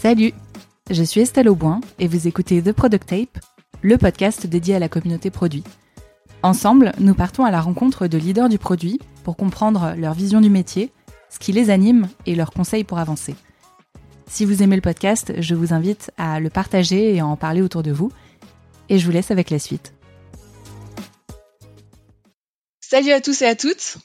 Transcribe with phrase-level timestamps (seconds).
[0.00, 0.32] Salut,
[0.90, 3.44] je suis Estelle Auboin et vous écoutez The Product Tape,
[3.82, 5.64] le podcast dédié à la communauté produit.
[6.44, 10.50] Ensemble, nous partons à la rencontre de leaders du produit pour comprendre leur vision du
[10.50, 10.92] métier,
[11.30, 13.34] ce qui les anime et leurs conseils pour avancer.
[14.28, 17.60] Si vous aimez le podcast, je vous invite à le partager et à en parler
[17.60, 18.12] autour de vous.
[18.88, 19.94] Et je vous laisse avec la suite.
[22.80, 23.98] Salut à tous et à toutes.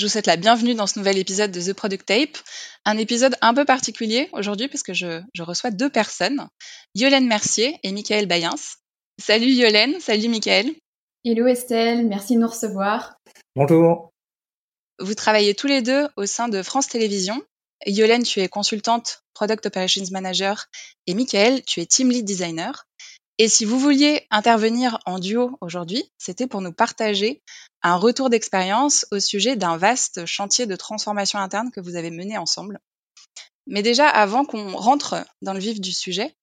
[0.00, 2.38] Je vous souhaite la bienvenue dans ce nouvel épisode de The Product Tape.
[2.86, 6.48] Un épisode un peu particulier aujourd'hui parce que je, reçois deux personnes,
[6.94, 8.78] Yolène Mercier et Michael Bayens.
[9.18, 10.70] Salut Yolène, salut Michael.
[11.22, 13.18] Hello Estelle, merci de nous recevoir.
[13.54, 14.10] Bonjour.
[15.00, 17.42] Vous travaillez tous les deux au sein de France Télévisions.
[17.84, 20.64] Yolène, tu es consultante, Product Operations Manager,
[21.06, 22.86] et Michael, tu es Team Lead Designer.
[23.42, 27.40] Et si vous vouliez intervenir en duo aujourd'hui, c'était pour nous partager
[27.80, 32.36] un retour d'expérience au sujet d'un vaste chantier de transformation interne que vous avez mené
[32.36, 32.80] ensemble.
[33.66, 36.34] Mais déjà, avant qu'on rentre dans le vif du sujet,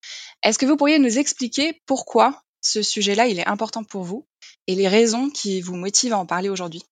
[0.42, 4.26] est-ce que vous pourriez nous expliquer pourquoi ce sujet-là, est important pour vous
[4.66, 6.84] et les raisons qui vous motivent à en parler aujourd'hui?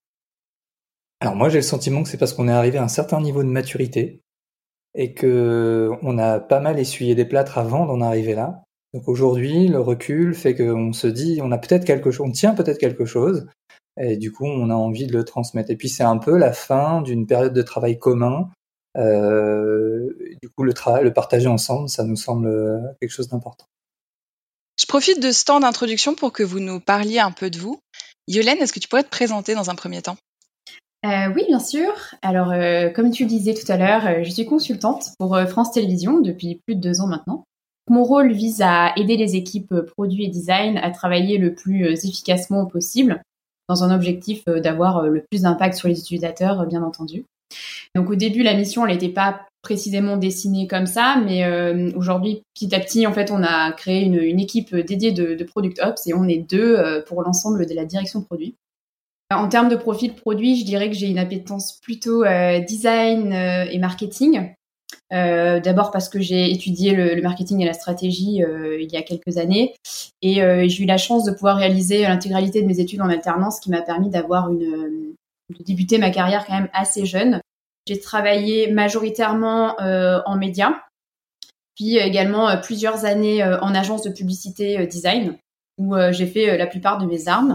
[1.19, 3.41] Alors moi, j'ai le sentiment que c'est parce qu'on est arrivé à un certain niveau
[3.41, 4.21] de maturité
[4.93, 8.64] et que on a pas mal essuyé des plâtres avant d'en arriver là
[8.95, 12.53] donc aujourd'hui, le recul fait qu'on se dit, on a peut-être quelque chose, on tient
[12.53, 13.45] peut-être quelque chose,
[13.99, 15.69] et du coup, on a envie de le transmettre.
[15.69, 18.49] Et puis c'est un peu la fin d'une période de travail commun.
[18.97, 23.65] Euh, du coup, le, travail, le partager ensemble, ça nous semble quelque chose d'important.
[24.79, 27.81] Je profite de ce temps d'introduction pour que vous nous parliez un peu de vous.
[28.29, 30.15] Yolène, est-ce que tu pourrais te présenter dans un premier temps?
[31.05, 31.91] Euh, oui, bien sûr.
[32.21, 36.21] Alors, euh, comme tu le disais tout à l'heure, je suis consultante pour France Télévisions
[36.21, 37.43] depuis plus de deux ans maintenant.
[37.89, 41.85] Mon rôle vise à aider les équipes euh, produits et design à travailler le plus
[41.85, 43.21] euh, efficacement possible
[43.69, 47.25] dans un objectif euh, d'avoir le plus d'impact sur les utilisateurs, bien entendu.
[47.93, 51.43] Donc au début, la mission, n'était pas précisément dessinée comme ça, mais
[51.95, 56.05] aujourd'hui, petit à petit, en fait, on a créé une, équipe dédiée de, Product Ops
[56.05, 58.55] et on est deux pour l'ensemble de la direction produit.
[59.33, 62.23] En termes de profil produit, je dirais que j'ai une appétence plutôt
[62.67, 64.53] design et marketing.
[65.13, 69.03] Euh, d'abord parce que j'ai étudié le, marketing et la stratégie euh, il y a
[69.03, 69.75] quelques années
[70.23, 73.59] et euh, j'ai eu la chance de pouvoir réaliser l'intégralité de mes études en alternance,
[73.59, 75.13] qui m'a permis d'avoir une
[75.55, 77.39] de débuter ma carrière quand même assez jeune.
[77.87, 80.73] J'ai travaillé majoritairement en médias,
[81.75, 85.37] puis également plusieurs années en agence de publicité design
[85.77, 87.54] où j'ai fait la plupart de mes armes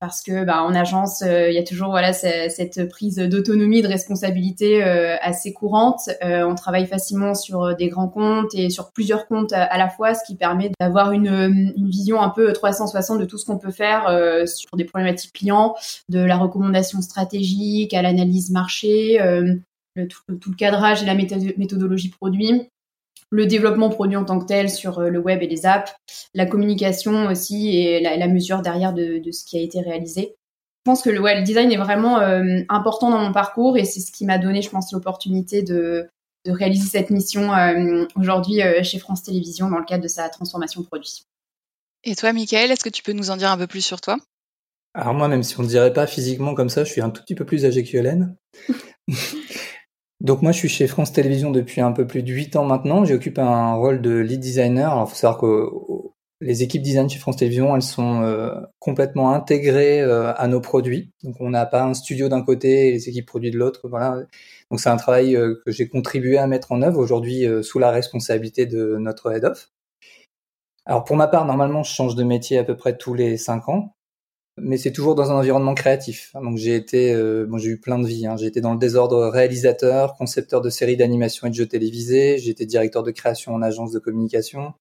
[0.00, 3.88] parce que bah, en agence, euh, il y a toujours voilà cette prise d'autonomie, de
[3.88, 6.08] responsabilité euh, assez courante.
[6.24, 10.14] Euh, on travaille facilement sur des grands comptes et sur plusieurs comptes à, la fois,
[10.14, 13.70] ce qui permet d'avoir une, une, vision un peu 360 de tout ce qu'on peut
[13.70, 14.04] faire
[14.46, 15.74] sur des problématiques clients,
[16.08, 19.18] de la recommandation stratégique à l'analyse marché,
[19.96, 22.68] tout, le cadrage et la méthodologie produit
[23.30, 25.94] le développement produit en tant que tel sur euh, le web et les apps,
[26.34, 30.34] la communication aussi et la, mesure derrière de, ce qui a été réalisé.
[30.86, 34.00] Je pense que le, web design est vraiment euh, important dans mon parcours et c'est
[34.00, 36.08] ce qui m'a donné, je pense, l'opportunité de,
[36.46, 41.26] réaliser cette mission euh, aujourd'hui chez France Télévisions dans le cadre de sa transformation produit.
[42.04, 44.16] Et toi, Michael, est-ce que tu peux nous en dire un peu plus sur toi?
[44.94, 47.20] Alors moi, même si on ne dirait pas physiquement comme ça, je suis un tout
[47.22, 48.34] petit peu plus âgé que Hélène.
[50.20, 53.04] Donc moi, je suis chez France Télévisions depuis un peu plus de 8 ans maintenant.
[53.04, 54.90] J'occupe un rôle de lead designer.
[54.90, 55.70] Alors, faut savoir que
[56.40, 61.12] les équipes design chez France Télévisions, elles sont euh, complètement intégrées euh, à nos produits.
[61.22, 63.88] Donc, on n'a pas un studio d'un côté et les équipes produits de l'autre.
[63.88, 64.22] Voilà.
[64.70, 67.90] Donc, c'est un travail euh, que j'ai contribué à mettre en œuvre aujourd'hui sous la
[67.90, 69.70] responsabilité de notre head of.
[70.84, 73.68] Alors, pour ma part, normalement, je change de métier à peu près tous les 5
[73.68, 73.94] ans
[74.60, 76.32] mais c'est toujours dans un environnement créatif.
[76.34, 78.26] Donc j'ai été, euh, bon, j'ai eu plein de vies.
[78.26, 78.36] Hein.
[78.36, 82.38] J'ai été dans le désordre réalisateur, concepteur de séries d'animation et de jeux télévisés.
[82.38, 84.74] J'ai été directeur de création en agence de communication.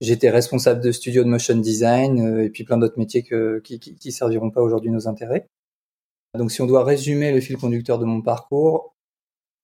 [0.00, 3.78] J'étais responsable de studio de motion design euh, et puis plein d'autres métiers que, qui,
[3.78, 5.46] qui, qui serviront pas aujourd'hui nos intérêts.
[6.38, 8.94] Donc si on doit résumer le fil conducteur de mon parcours,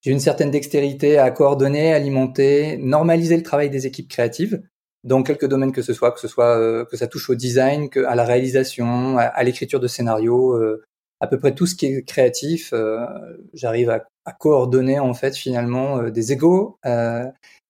[0.03, 4.63] j'ai une certaine dextérité à coordonner, alimenter, normaliser le travail des équipes créatives
[5.07, 7.89] dans quelques domaines que ce soit, que ce soit euh, que ça touche au design,
[8.07, 10.85] à la réalisation, à, l'écriture de scénarios, euh,
[11.21, 13.07] à peu près tout ce qui est créatif, euh,
[13.55, 16.79] j'arrive à, à, coordonner en fait finalement des égaux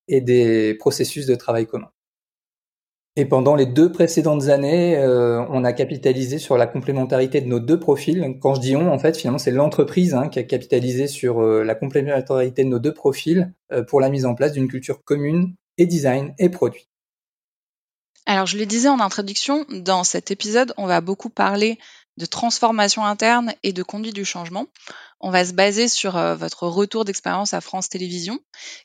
[0.08, 1.90] et des processus de travail commun.
[3.18, 7.80] Et pendant les deux précédentes années, on a capitalisé sur la complémentarité de nos deux
[7.80, 8.36] profils.
[8.42, 11.74] Quand je dis on, en fait, finalement, c'est l'entreprise hein, qui a capitalisé sur la
[11.74, 13.54] complémentarité de nos deux profils
[13.88, 16.88] pour la mise en place d'une culture commune et design et produit.
[18.26, 21.78] Alors, je le disais en introduction, dans cet épisode, on va beaucoup parler
[22.16, 24.66] de transformation interne et de conduite du changement.
[25.20, 28.40] On va se baser sur euh, votre retour d'expérience à France Télévisions,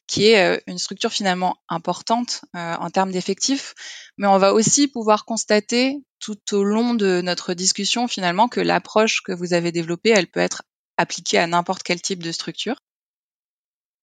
[0.06, 3.74] qui est euh, une structure finalement importante euh, en termes d'effectifs,
[4.18, 9.22] mais on va aussi pouvoir constater tout au long de notre discussion finalement que l'approche
[9.24, 10.62] que vous avez développée, elle peut être
[10.98, 12.76] appliquée à n'importe quel type de structure.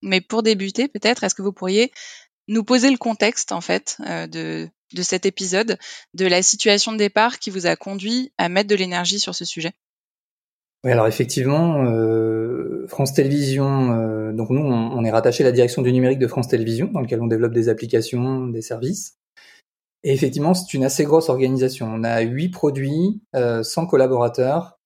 [0.03, 1.93] Mais pour débuter, peut-être, est-ce que vous pourriez
[2.49, 5.79] nous poser le contexte en fait de, de cet épisode,
[6.15, 9.45] de la situation de départ qui vous a conduit à mettre de l'énergie sur ce
[9.45, 9.73] sujet
[10.85, 15.83] Oui, alors effectivement, euh, France Télévisions, euh, donc nous, on, est rattaché à la direction
[15.83, 19.17] du numérique de France Télévisions, dans lequel on développe des applications, des services.
[20.05, 21.91] Et effectivement, c'est une assez grosse organisation.
[21.93, 24.79] On a huit produits, euh, 100 collaborateurs,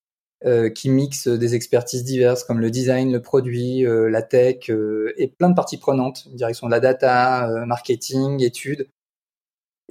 [0.44, 4.70] euh, qui mixent des expertises diverses comme le design, le produit, la tech
[5.16, 8.88] et plein de parties prenantes, direction de la data, marketing, études.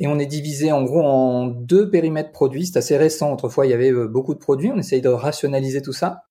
[0.02, 2.66] Et on est divisé en gros en deux périmètres produits.
[2.66, 3.32] C'est assez récent.
[3.32, 4.72] Autrefois, il y avait euh, beaucoup de produits.
[4.74, 6.24] On essaye de rationaliser tout ça.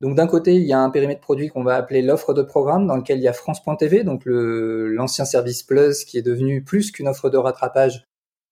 [0.00, 2.86] Donc d'un côté, il y a un périmètre produit qu'on va appeler l'offre de programme,
[2.86, 7.06] dans lequel il y a France.tv, donc l'ancien service Plus, qui est devenu plus qu'une
[7.08, 8.06] offre de rattrapage,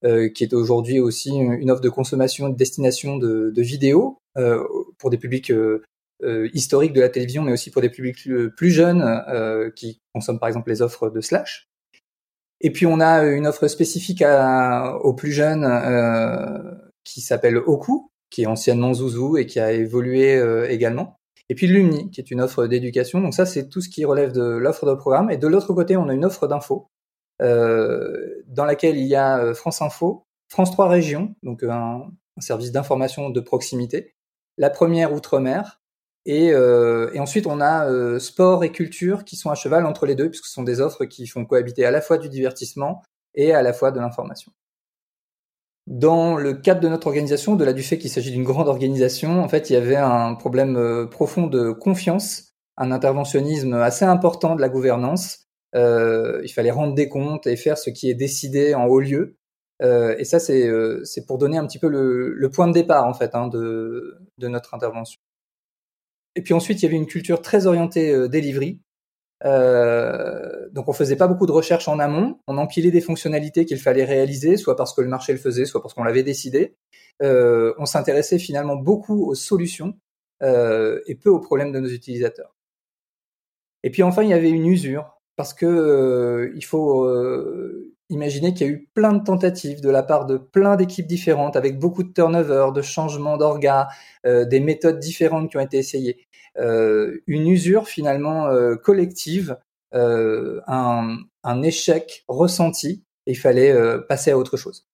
[0.04, 4.62] euh, qui est aujourd'hui aussi une offre de consommation et de destination de, vidéos euh,
[4.98, 5.50] pour des publics
[6.52, 9.02] historiques de la télévision, mais aussi pour des publics plus jeunes
[9.74, 11.68] qui consomment par exemple les offres de Slash.
[12.60, 14.22] Et puis on a une offre spécifique
[15.02, 16.74] aux plus jeunes euh,
[17.04, 21.16] qui s'appelle Oku, qui est anciennement Zouzou et qui a évolué euh, également.
[21.48, 23.20] Et puis Lumni, qui est une offre d'éducation.
[23.20, 25.30] Donc ça, c'est tout ce qui relève de l'offre de programme.
[25.30, 26.88] Et de l'autre côté, on a une offre d'info
[27.40, 32.72] euh, dans laquelle il y a euh, France Info, France 3 Régions, donc un service
[32.72, 34.14] d'information de proximité,
[34.58, 35.80] la première Outre-mer,
[36.26, 40.06] et, euh, et, ensuite, on a euh, sport et culture qui sont à cheval entre
[40.06, 43.02] les deux, puisque ce sont des offres qui font cohabiter à la fois du divertissement
[43.34, 44.52] et à la fois de l'information.
[45.88, 49.42] Dans le cadre de notre organisation, de là du fait qu'il s'agit d'une grande organisation,
[49.42, 54.54] en fait, il y avait un problème euh, profond de confiance, un interventionnisme assez important
[54.54, 55.46] de la gouvernance.
[55.74, 59.38] Euh, il fallait rendre des comptes et faire ce qui est décidé en haut lieu.
[59.80, 63.14] Euh, et ça, c'est pour donner un petit peu le, le, point de départ, en
[63.14, 65.18] fait, hein, de, de notre intervention.
[66.38, 68.80] Et puis ensuite, il y avait une culture très orientée euh, delivery.
[69.44, 73.78] Euh, donc on faisait pas beaucoup de recherches en amont, on empilait des fonctionnalités qu'il
[73.80, 76.76] fallait réaliser, soit parce que le marché le faisait, soit parce qu'on l'avait décidé.
[77.24, 79.98] Euh, on s'intéressait finalement beaucoup aux solutions
[80.40, 82.54] et peu aux problèmes de nos utilisateurs.
[83.82, 87.04] Et puis enfin, il y avait une usure parce que il faut
[88.10, 91.06] euh, imaginer qu'il y a eu plein de tentatives de la part de plein d'équipes
[91.06, 93.88] différentes, avec beaucoup de turnover, de changements d'orgas,
[94.26, 96.26] euh, des méthodes différentes qui ont été essayées.
[96.58, 99.56] Euh, une usure finalement euh, collective,
[99.94, 104.86] euh, un, un, échec ressenti, et il fallait euh, passer à autre chose.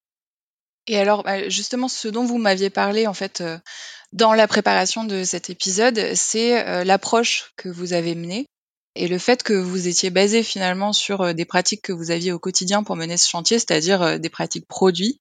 [0.86, 3.42] Et alors, bah, justement, ce dont vous m'aviez parlé, en fait,
[4.12, 8.46] dans la préparation de cet épisode, c'est l'approche que vous avez menée
[8.94, 12.32] et le fait que vous étiez basé finalement sur euh, des pratiques que vous aviez
[12.32, 15.20] au quotidien pour mener ce chantier, c'est-à-dire euh, des pratiques produits,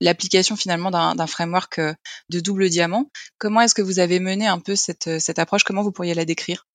[0.00, 1.94] l'application finalement d'un framework euh,
[2.30, 3.10] de double diamant.
[3.38, 5.64] Comment est-ce que vous avez mené un peu cette, cette approche?
[5.64, 6.66] Comment vous pourriez la décrire?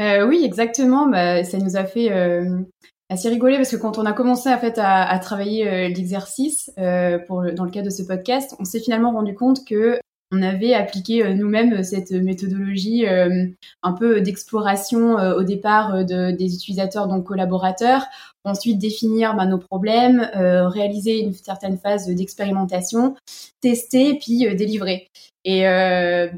[0.00, 1.08] Euh, Oui, exactement.
[1.08, 2.60] Bah, ça nous a fait euh,
[3.08, 6.70] assez rigoler parce que quand on a commencé en fait à, à travailler euh, l'exercice
[6.76, 9.98] dans le cadre de ce podcast, on s'est finalement rendu compte que
[10.32, 13.46] on avait appliqué euh, nous-mêmes euh, cette méthodologie euh,
[13.82, 18.04] un peu d'exploration au départ de, des utilisateurs, donc collaborateurs,
[18.44, 23.14] ensuite définir bah, nos problèmes, réaliser une certaine phase d'expérimentation,
[23.60, 25.08] tester, puis délivrer.
[25.44, 25.62] Et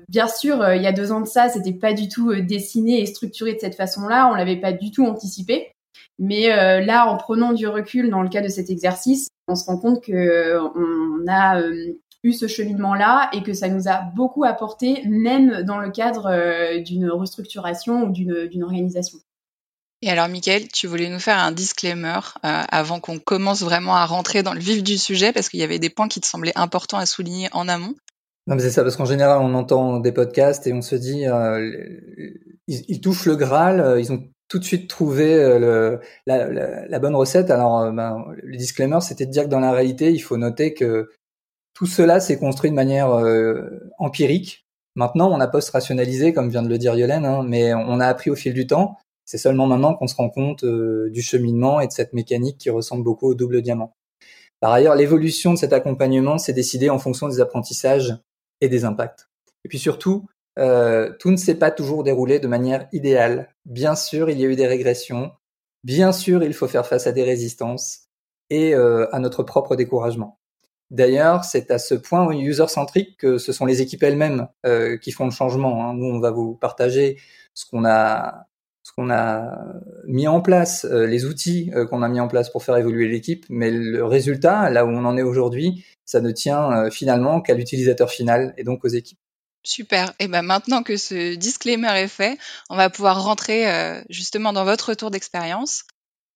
[0.09, 3.07] bien sûr, il y a deux ans de ça, c'était pas du tout dessiné et
[3.07, 5.73] structuré de cette façon-là, on l'avait pas du tout anticipé.
[6.19, 6.49] Mais
[6.85, 10.03] là, en prenant du recul dans le cas de cet exercice, on se rend compte
[10.03, 11.61] que on a
[12.29, 16.81] eu ce cheminement-là et que ça nous a beaucoup apporté, même dans le cadre euh,
[16.81, 19.19] d'une restructuration ou d'une organisation.
[20.01, 24.07] Et alors, Mickaël, tu voulais nous faire un disclaimer euh, avant qu'on commence vraiment à
[24.07, 26.57] rentrer dans le vif du sujet, parce qu'il y avait des points qui te semblaient
[26.57, 27.95] importants à souligner en amont.
[28.47, 31.27] Non, mais c'est ça, parce qu'en général, on entend des podcasts et on se dit,
[31.27, 31.59] euh,
[32.69, 36.87] ils, ils, touchent le Graal, euh, ils ont tout de suite trouvé le, la, la,
[36.87, 37.51] la, bonne recette.
[37.51, 41.11] Alors, ben, le disclaimer, c'était de dire que dans la réalité, il faut noter que
[41.79, 44.67] tout cela s'est construit de manière euh, empirique.
[44.97, 48.31] Maintenant, on a post-rationalisé, comme vient de le dire Yolène, hein, mais on a appris
[48.31, 48.97] au fil du temps.
[49.25, 52.69] C'est seulement maintenant qu'on se rend compte euh, du cheminement et de cette mécanique qui
[52.69, 53.95] ressemble beaucoup au double diamant.
[54.59, 58.17] Par ailleurs, l'évolution de cet accompagnement s'est décidée en fonction des apprentissages
[58.61, 59.29] et des impacts.
[59.65, 60.27] Et puis surtout,
[60.59, 63.55] euh, tout ne s'est pas toujours déroulé de manière idéale.
[63.67, 65.31] Bien sûr, il y a eu des régressions.
[65.85, 68.09] Bien sûr, il faut faire face à des résistances
[68.51, 70.39] et à notre propre découragement.
[70.91, 75.27] D'ailleurs, c'est à ce point user-centrique que ce sont les équipes elles-mêmes euh, qui font
[75.27, 75.85] le changement.
[75.85, 75.95] Hein.
[75.95, 77.19] Nous, on va vous partager
[77.53, 78.47] ce qu'on a,
[78.83, 79.53] ce qu'on a
[80.07, 83.07] mis en place, euh, les outils euh, qu'on a mis en place pour faire évoluer
[83.07, 87.53] l'équipe, mais le résultat, là où on en est aujourd'hui, ça ne tient finalement qu'à
[87.53, 89.19] l'utilisateur final et donc aux équipes.
[89.63, 90.15] Super.
[90.19, 92.39] Et ben maintenant que ce disclaimer est fait,
[92.71, 93.67] on va pouvoir rentrer
[94.09, 95.85] justement dans votre retour d'expérience.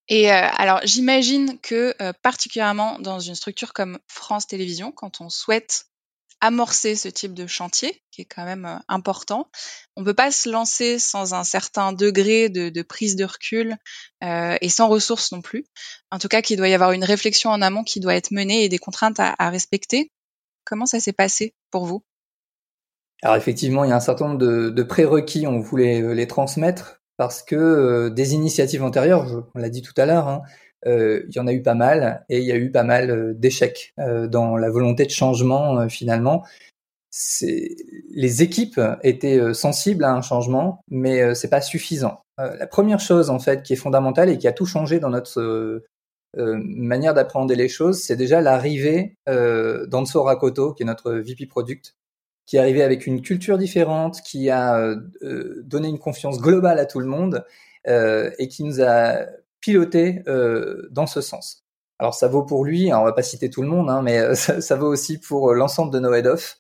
[0.09, 5.31] Et euh, alors, j'imagine que euh, particulièrement dans une structure comme France Télévisions, quand on
[5.31, 5.87] souhaite
[6.41, 9.49] amorcer ce type de chantier, qui est quand même euh, important,
[9.97, 13.77] on peut pas se lancer sans un certain degré de, de prise de recul
[14.23, 15.67] et sans ressources non plus.
[16.11, 18.65] En tout cas, qu'il doit y avoir une réflexion en amont qui doit être menée
[18.65, 20.11] et des contraintes à, à respecter.
[20.65, 22.03] Comment ça s'est passé pour vous?
[23.23, 27.02] Alors effectivement, il y a un certain nombre de, de prérequis, on voulait les transmettre
[27.23, 30.43] parce que euh, des initiatives antérieures, on l'a dit tout à l'heure, hein,
[30.89, 33.11] euh, il y en a eu pas mal et il y a eu pas mal
[33.13, 36.45] euh, d'échecs dans la volonté de changement finalement.
[37.31, 42.23] Les équipes étaient sensibles à un changement, mais c'est pas suffisant.
[42.39, 45.81] la première chose en fait qui est fondamentale et qui a tout changé dans notre
[46.37, 51.95] manière d'appréhender les choses, c'est déjà l'arrivée d'Anso Rakoto, qui est notre VP Product,
[52.47, 56.79] qui est arrivé avec une culture différente, qui a euh, euh, donné une confiance globale
[56.79, 57.45] à tout le monde
[57.87, 59.27] euh, et qui nous a
[59.61, 60.25] piloté
[60.91, 61.65] dans ce sens.
[62.01, 64.77] Alors ça vaut pour lui, on va pas citer tout le monde, hein, mais ça,
[64.77, 66.59] vaut aussi pour l'ensemble de nos head-off.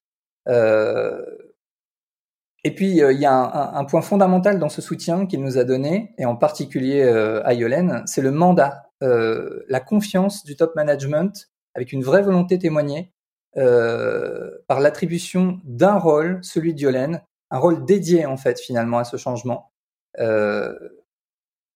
[2.64, 6.14] et puis il y a un, point fondamental dans ce soutien qu'il nous a donné,
[6.16, 12.04] et en particulier à Yolène, c'est le mandat, la confiance du top management avec une
[12.04, 13.12] vraie volonté témoignée
[13.56, 19.16] euh, par l'attribution d'un rôle, celui d'Yolène, un rôle dédié en fait finalement à ce
[19.16, 19.70] changement.
[20.18, 20.74] Euh,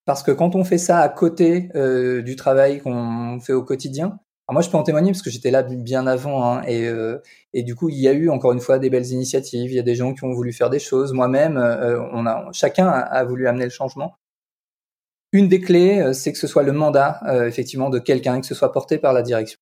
[0.07, 4.19] parce que quand on fait ça à côté euh, du travail qu'on fait au quotidien,
[4.49, 7.21] moi je peux en témoigner parce que j'étais là bien avant hein, et, euh,
[7.53, 9.81] et du coup il y a eu encore une fois des belles initiatives, il y
[9.81, 13.01] a des gens qui ont voulu faire des choses, moi-même, euh, on a chacun a,
[13.01, 14.17] a, voulu amener le changement.
[15.33, 18.73] Une des clés, c'est que ce soit le mandat effectivement de quelqu'un, que ce soit
[18.73, 19.59] porté par la direction.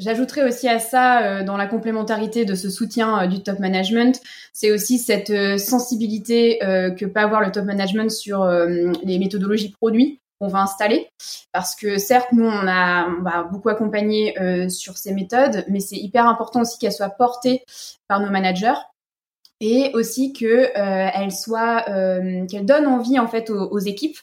[0.00, 4.20] J'ajouterais aussi à ça, euh, dans la complémentarité de ce soutien euh, du top management,
[4.52, 10.20] c'est aussi cette euh, sensibilité que peut avoir le top management sur les méthodologies produits
[10.40, 11.08] qu'on va installer.
[11.52, 14.34] Parce que certes, nous, on, a, on beaucoup accompagner
[14.68, 17.62] sur ces méthodes, mais c'est hyper important aussi qu'elles soient portées
[18.08, 18.78] par nos managers
[19.60, 21.84] et aussi que elles soient,
[22.48, 24.18] qu'elles donnent envie en fait aux équipes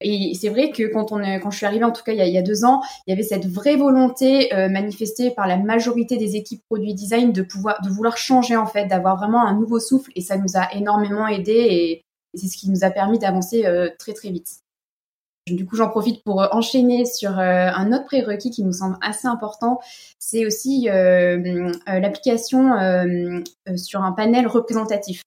[0.00, 2.38] et c'est vrai que quand on quand je suis arrivée, en tout cas il y
[2.38, 6.36] a, deux ans, il y avait cette vraie volonté euh, manifestée par la majorité des
[6.36, 10.10] équipes produits design de pouvoir de vouloir changer en fait, d'avoir vraiment un nouveau souffle.
[10.16, 12.04] Et ça nous a énormément aidé et,
[12.34, 14.60] c'est ce qui nous a permis d'avancer euh, très très vite.
[15.48, 19.26] Du coup, j'en profite pour euh, enchaîner sur un autre prérequis qui nous semble assez
[19.26, 19.80] important.
[20.20, 20.84] C'est aussi
[21.86, 22.70] l'application
[23.76, 25.22] sur un panel représentatif.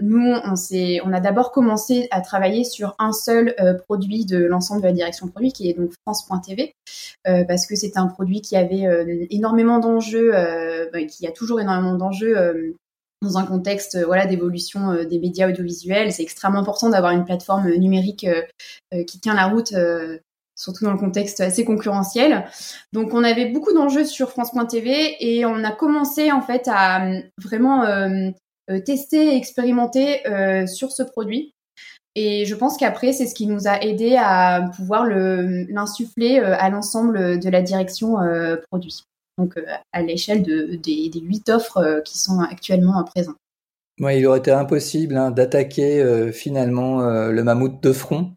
[0.00, 4.82] Nous, on, on a d'abord commencé à travailler sur un seul euh, produit de l'ensemble
[4.82, 6.74] de la direction produit, qui est donc France.tv,
[7.28, 10.32] euh, parce que c'est un produit qui avait euh, énormément d'enjeux,
[10.92, 12.74] bah, qui a toujours énormément d'enjeux
[13.22, 16.12] dans un contexte voilà d'évolution des médias audiovisuels.
[16.12, 18.26] C'est extrêmement important d'avoir une plateforme numérique
[19.06, 19.72] qui tient la route
[20.56, 22.44] surtout dans le contexte assez concurrentiel.
[22.92, 27.08] Donc on avait beaucoup d'enjeux sur France.tv et on a commencé en fait à
[27.42, 28.30] vraiment euh,
[28.84, 31.52] tester et expérimenter euh, sur ce produit.
[32.14, 36.70] Et je pense qu'après, c'est ce qui nous a aidé à pouvoir l'insuffler euh, à
[36.70, 38.16] l'ensemble de la direction
[38.70, 39.02] produit.
[39.36, 39.58] Donc
[39.92, 43.36] à l'échelle de, des, huit offres qui sont actuellement présentes.
[44.00, 48.32] Ouais, il aurait été impossible hein, d'attaquer finalement le mammouth de front.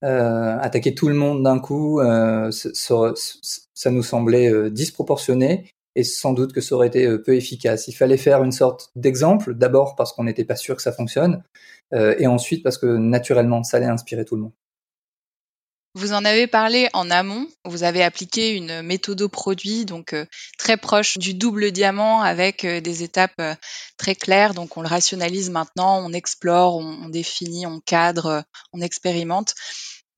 [0.00, 2.00] attaquer tout le monde d'un coup,
[2.50, 7.88] ça, nous semblait disproportionné et sans doute que ça aurait été euh, peu efficace.
[7.88, 11.42] Il fallait faire une sorte d'exemple, d'abord parce qu'on n'était pas sûr que ça fonctionne,
[11.92, 14.52] euh, et ensuite parce que naturellement, ça allait inspirer tout le monde.
[15.94, 17.48] Vous en avez parlé en amont.
[17.64, 20.24] Vous avez appliqué une méthode produit, donc euh,
[20.56, 23.42] très proche du double diamant, avec des étapes
[23.96, 24.54] très claires.
[24.54, 29.54] Donc on le rationalise maintenant, on explore, on définit, on cadre, on expérimente.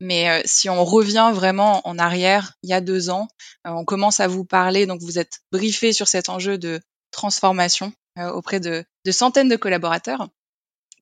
[0.00, 3.28] Mais euh, si on revient vraiment en arrière, il y a deux ans,
[3.66, 6.80] euh, on commence à vous parler, donc vous êtes briefé sur cet enjeu de
[7.10, 10.28] transformation euh, auprès de, centaines de collaborateurs.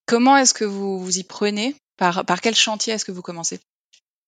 [0.07, 1.76] Comment est-ce que vous vous y prenez?
[1.97, 3.61] Par, par quel chantier est-ce que vous commencez?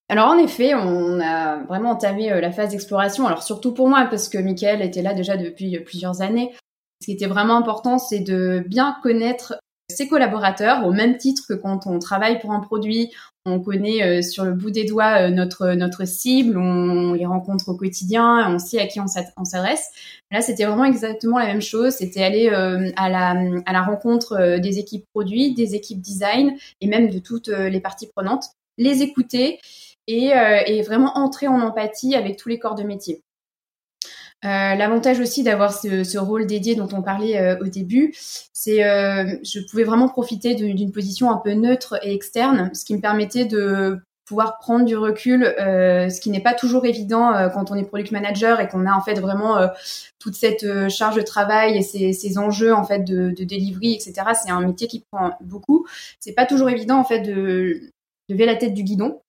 [0.09, 3.29] Alors en effet, on a vraiment entamé la phase d'exploration.
[3.29, 6.53] Alors surtout pour moi, parce que Michael était là déjà depuis plusieurs années.
[7.00, 9.55] Ce qui était vraiment important, c'est de bien connaître
[9.90, 13.11] ses collaborateurs au même titre que quand on travaille pour un produit,
[13.47, 17.76] on connaît euh, sur le bout des doigts euh, notre cible, on les rencontre au
[17.76, 19.88] quotidien, on sait à qui on s'adresse.
[20.30, 21.94] Là, c'était vraiment exactement la même chose.
[21.94, 23.30] C'était aller euh, à la
[23.66, 28.09] à la rencontre des équipes produits, des équipes design et même de toutes les parties
[28.14, 28.44] prenantes,
[28.78, 29.59] les écouter
[30.06, 30.32] et,
[30.66, 33.23] et vraiment entrer en empathie avec tous les corps de métier.
[34.44, 38.14] Euh, L'avantage aussi d'avoir ce, ce, rôle dédié dont on parlait euh, au début,
[38.54, 42.94] c'est euh, je pouvais vraiment profiter d'une position un peu neutre et externe, ce qui
[42.94, 47.49] me permettait de pouvoir prendre du recul, euh, ce qui n'est pas toujours évident euh,
[47.49, 49.59] quand on est product manager et qu'on a en fait vraiment
[50.18, 54.14] toute cette charge de travail et ces, ces, enjeux en fait de, de delivery, etc.
[54.42, 55.87] C'est un métier qui prend beaucoup.
[56.18, 59.20] C'est pas toujours évident en fait de, de lever la tête du guidon.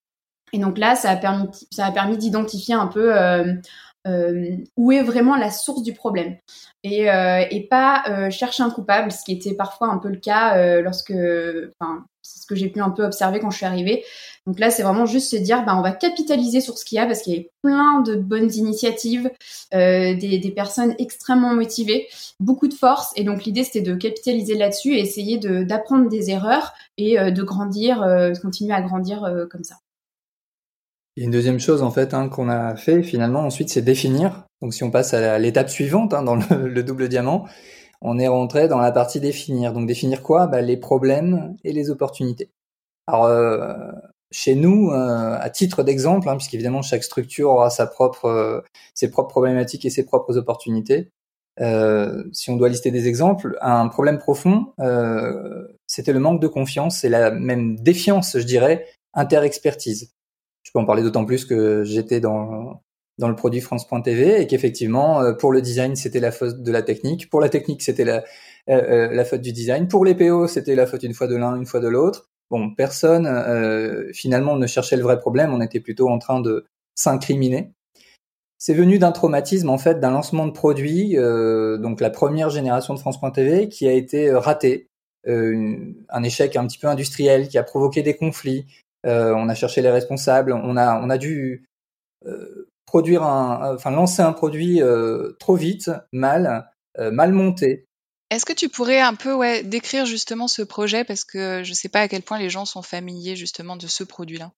[0.54, 3.14] Et donc là, ça a permis, ça a permis d'identifier un peu
[4.08, 6.38] euh, où est vraiment la source du problème
[6.84, 10.18] et, euh, et pas euh, chercher un coupable, ce qui était parfois un peu le
[10.18, 11.14] cas euh, lorsque,
[11.80, 14.04] enfin, c'est ce que j'ai pu un peu observer quand je suis arrivée.
[14.48, 17.00] Donc là, c'est vraiment juste se dire, bah, on va capitaliser sur ce qu'il y
[17.00, 19.30] a parce qu'il y a plein de bonnes initiatives,
[19.74, 22.08] euh, des, des, personnes extrêmement motivées,
[22.40, 23.12] beaucoup de force.
[23.16, 28.06] Et donc l'idée, c'était de capitaliser là-dessus et essayer d'apprendre des erreurs et de grandir,
[28.42, 29.76] continuer à grandir comme ça.
[31.22, 34.48] Une deuxième chose en fait hein, qu'on a fait finalement ensuite, c'est définir.
[34.60, 37.48] Donc si on passe à l'étape suivante hein, dans le, double diamant,
[38.02, 39.72] on est rentré dans la partie définir.
[39.72, 40.48] Donc définir quoi?
[40.48, 42.50] Bah, Les problèmes et les opportunités.
[43.06, 43.92] Alors euh,
[44.32, 47.70] chez nous, euh, à titre d'exemple, hein, puisqu'évidemment chaque structure aura
[48.26, 48.62] euh,
[48.96, 51.12] ses propres problématiques et ses propres opportunités.
[52.34, 54.74] Si on doit lister des exemples, un problème profond,
[55.86, 60.12] c'était le manque de confiance et la même défiance, je dirais, interexpertise.
[60.64, 62.82] Je peux en parler d'autant plus que j'étais dans
[63.28, 67.30] le produit France.tv et qu'effectivement euh, pour le design c'était la faute de la technique,
[67.30, 68.24] pour la technique c'était la
[68.70, 71.56] euh, euh, faute du design, pour les PO c'était la faute une fois de l'un,
[71.56, 72.30] une fois de l'autre.
[72.50, 76.66] Bon, personne finalement ne cherchait le vrai problème, on était plutôt en train de
[76.96, 77.72] s'incriminer.
[78.58, 83.00] C'est venu d'un traumatisme en fait d'un lancement de produit, donc la première génération de
[83.00, 84.90] France.tv qui a été raté,
[85.26, 88.66] un échec un petit peu industriel qui a provoqué des conflits,
[89.06, 91.68] on a cherché les responsables, on a, on a dû
[92.26, 97.86] euh, produire un, enfin lancer un produit euh, trop vite, mal, mal monté.
[98.30, 101.04] Est-ce que tu pourrais un peu ouais, décrire justement ce projet?
[101.06, 103.88] Parce que je ne sais pas à quel point les gens sont familiers justement de
[103.88, 104.52] ce produit-là.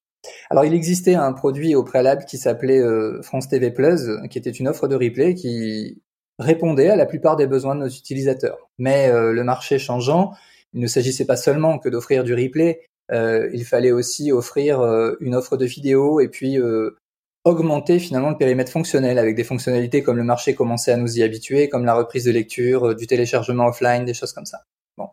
[0.49, 2.81] Alors il existait un produit au préalable qui s'appelait
[3.21, 6.01] France TV Plus, qui était une offre de replay qui
[6.39, 8.69] répondait à la plupart des besoins de nos utilisateurs.
[8.79, 10.33] Mais le marché changeant,
[10.73, 15.15] il ne s'agissait pas seulement que d'offrir du replay, euh, il fallait aussi offrir euh,
[15.19, 16.97] une offre de vidéo et puis euh,
[17.43, 21.23] augmenter finalement le périmètre fonctionnel avec des fonctionnalités comme le marché commençait à nous y
[21.23, 24.59] habituer, comme la reprise de lecture, du téléchargement offline, des choses comme ça.
[24.97, 25.09] Bon.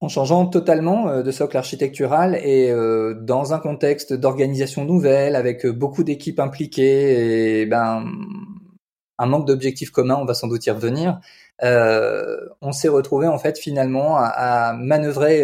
[0.00, 2.70] En changeant totalement de socle architectural et
[3.22, 8.04] dans un contexte d'organisation nouvelle, avec beaucoup d'équipes impliquées et ben
[9.18, 11.20] un manque d'objectifs communs, on va sans doute y revenir.
[11.62, 15.42] on s'est retrouvé en fait finalement à manœuvrer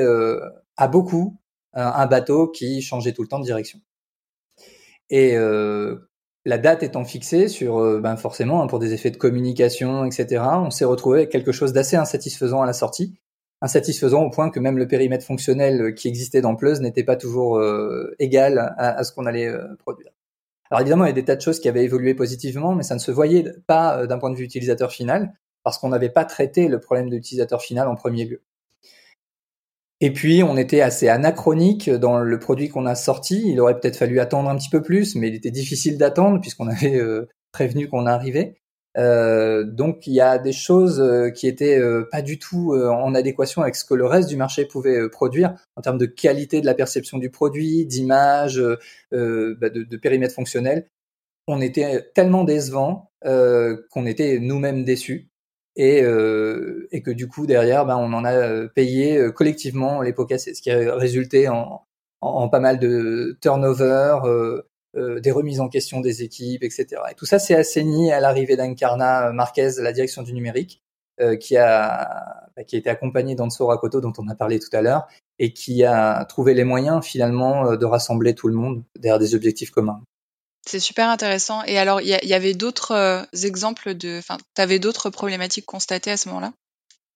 [0.76, 1.38] à beaucoup
[1.74, 3.78] un bateau qui changeait tout le temps de direction.
[5.10, 6.08] Et euh,
[6.46, 10.44] la date étant fixée sur, euh, ben forcément, hein, pour des effets de communication, etc.,
[10.54, 13.18] on s'est retrouvé avec quelque chose d'assez insatisfaisant à la sortie.
[13.62, 17.58] Insatisfaisant au point que même le périmètre fonctionnel qui existait dans Pleuse n'était pas toujours
[17.58, 20.10] euh, égal à, ce qu'on allait euh, produire.
[20.70, 22.94] Alors évidemment, il y a des tas de choses qui avaient évolué positivement, mais ça
[22.94, 25.32] ne se voyait pas d'un point de vue utilisateur final,
[25.64, 28.42] parce qu'on n'avait pas traité le problème de l'utilisateur final en premier lieu.
[30.00, 33.42] Et puis, on était assez anachronique dans le produit qu'on a sorti.
[33.46, 36.68] Il aurait peut-être fallu attendre un petit peu plus, mais il était difficile d'attendre puisqu'on
[36.68, 38.56] avait euh, prévenu qu'on arrivait.
[38.96, 43.14] Euh, donc, il y a des choses euh, qui étaient euh, pas du tout en
[43.14, 46.66] adéquation avec ce que le reste du marché pouvait produire en termes de qualité de
[46.66, 48.60] la perception du produit, d'image,
[49.12, 50.88] bah de, de, périmètre fonctionnel.
[51.46, 55.28] On était tellement décevant qu'on était nous-mêmes déçus
[55.76, 60.02] et, euh, et que du coup derrière ben, on en a euh, payé euh, collectivement
[60.02, 61.86] les pots cassés, ce qui a résulté en,
[62.20, 64.62] en, pas mal de turnover, euh,
[64.96, 66.86] euh, des remises en question des équipes, etc.
[67.10, 70.82] Et tout ça s'est assaini à l'arrivée d'Encarna Marquez, la direction du numérique,
[71.20, 74.74] euh, qui a bah, qui a été accompagné d'Anso Rakoto dont on a parlé tout
[74.74, 75.06] à l'heure
[75.38, 79.70] et qui a trouvé les moyens finalement de rassembler tout le monde derrière des objectifs
[79.70, 80.02] communs.
[80.66, 81.62] C'est super intéressant.
[81.64, 84.18] Et alors, il y, avait d'autres euh, exemples de.
[84.18, 86.52] Enfin, tu avais d'autres problématiques constatées à ce moment-là?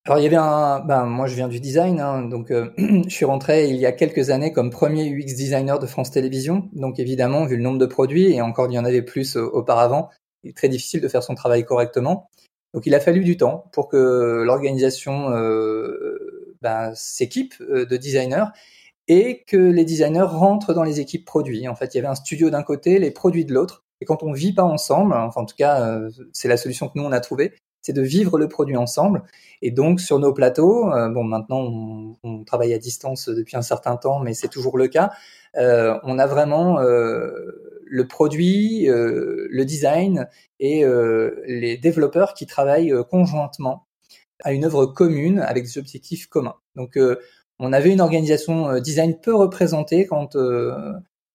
[0.07, 3.11] Alors il y avait un, ben moi je viens du design, hein, donc euh, je
[3.11, 6.71] suis rentré il y a quelques années comme premier UX designer de France Télévisions.
[6.73, 9.43] Donc évidemment, vu le nombre de produits et encore il y en avait plus euh,
[9.43, 10.09] auparavant,
[10.43, 12.31] il est très difficile de faire son travail correctement.
[12.73, 15.29] Donc il a fallu du temps pour que l'organisation
[16.63, 18.47] bah, s'équipent de designers
[19.11, 21.67] et que les designers rentrent dans les équipes produits.
[21.69, 23.85] En fait, il y avait un studio d'un côté, les produits de l'autre.
[24.01, 26.01] Et quand on vit pas ensemble, enfin en tout cas,
[26.33, 29.23] c'est la solution que nous on a trouvée, c'est de vivre le produit ensemble.
[29.63, 34.21] Et donc sur nos plateaux, bon maintenant on, travaille à distance depuis un certain temps,
[34.21, 35.11] mais c'est toujours le cas.
[35.57, 36.79] Euh, on a vraiment
[37.91, 40.29] le produit, euh, le design
[40.61, 43.87] et euh, les développeurs qui travaillent euh, conjointement
[44.43, 46.55] à une œuvre commune avec des objectifs communs.
[46.77, 46.99] Donc
[47.61, 50.37] on avait une organisation design peu représentée quand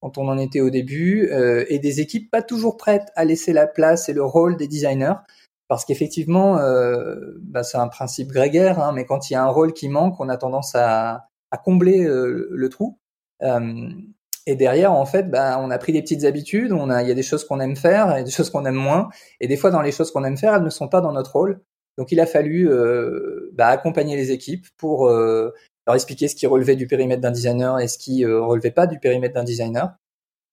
[0.01, 1.29] quand on en était au début
[1.69, 5.15] et des équipes pas toujours prêtes à laisser la place et le rôle des designers
[5.67, 6.55] parce qu'effectivement
[7.41, 10.19] bah, c'est un principe grégaire hein, mais quand il y a un rôle qui manque
[10.19, 12.99] on a tendance à, à combler le trou
[14.47, 16.71] et derrière, en fait, bah, on a pris des petites habitudes.
[16.71, 18.75] On a, il y a des choses qu'on aime faire et des choses qu'on aime
[18.75, 19.09] moins.
[19.39, 21.33] Et des fois, dans les choses qu'on aime faire, elles ne sont pas dans notre
[21.33, 21.61] rôle.
[21.97, 25.51] Donc, il a fallu euh, bah, accompagner les équipes pour euh,
[25.85, 28.87] leur expliquer ce qui relevait du périmètre d'un designer et ce qui euh, relevait pas
[28.87, 29.95] du périmètre d'un designer.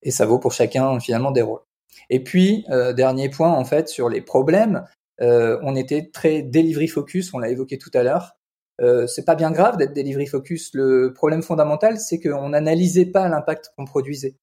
[0.02, 1.62] Et ça vaut pour chacun finalement des rôles.
[2.10, 4.84] Et puis, euh, dernier point, en fait, sur les problèmes,
[5.20, 7.32] euh, on était très delivery focus.
[7.34, 8.36] On l'a évoqué tout à l'heure.
[8.80, 10.70] Euh, c'est pas bien grave d'être delivery focus.
[10.74, 14.36] Le problème fondamental, c'est qu'on n'analysait pas l'impact qu'on produisait.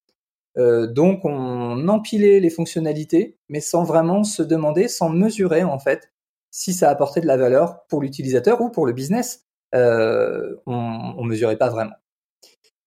[0.58, 6.12] Donc, on empilait les fonctionnalités, mais sans vraiment se demander, sans mesurer en fait
[6.52, 9.46] si ça apportait de la valeur pour l'utilisateur ou pour le business.
[9.76, 11.96] Euh, on, on mesurait pas vraiment.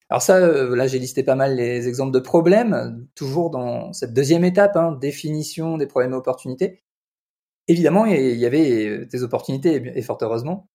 [0.09, 4.13] Alors ça, euh, là, j'ai listé pas mal les exemples de problèmes, toujours dans cette
[4.13, 6.83] deuxième étape, hein, définition des problèmes et opportunités.
[7.69, 10.69] Évidemment, il y avait des opportunités, et fort heureusement,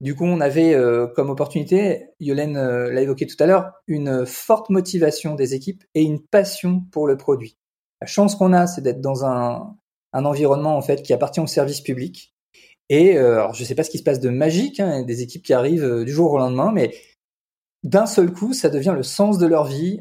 [0.00, 4.26] du coup, on avait euh, comme opportunité, Yolène euh, l'a évoqué tout à l'heure, une
[4.26, 7.56] forte motivation des équipes et une passion pour le produit.
[8.02, 9.74] La chance qu'on a, c'est d'être dans un,
[10.12, 12.35] un, environnement en fait qui appartient au service public.
[12.88, 15.22] Et euh, alors, je ne sais pas ce qui se passe de magique, hein, des
[15.22, 16.94] équipes qui arrivent du jour au lendemain, mais
[17.82, 19.98] d'un seul coup, ça devient le sens de leur vie,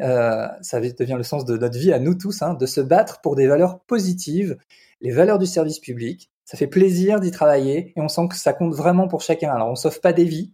[0.62, 3.36] ça devient le sens de notre vie à nous tous, hein, de se battre pour
[3.36, 4.58] des valeurs positives,
[5.02, 8.54] les valeurs du service public, ça fait plaisir d'y travailler et on sent que ça
[8.54, 9.52] compte vraiment pour chacun.
[9.52, 10.54] Alors on sauve pas des vies,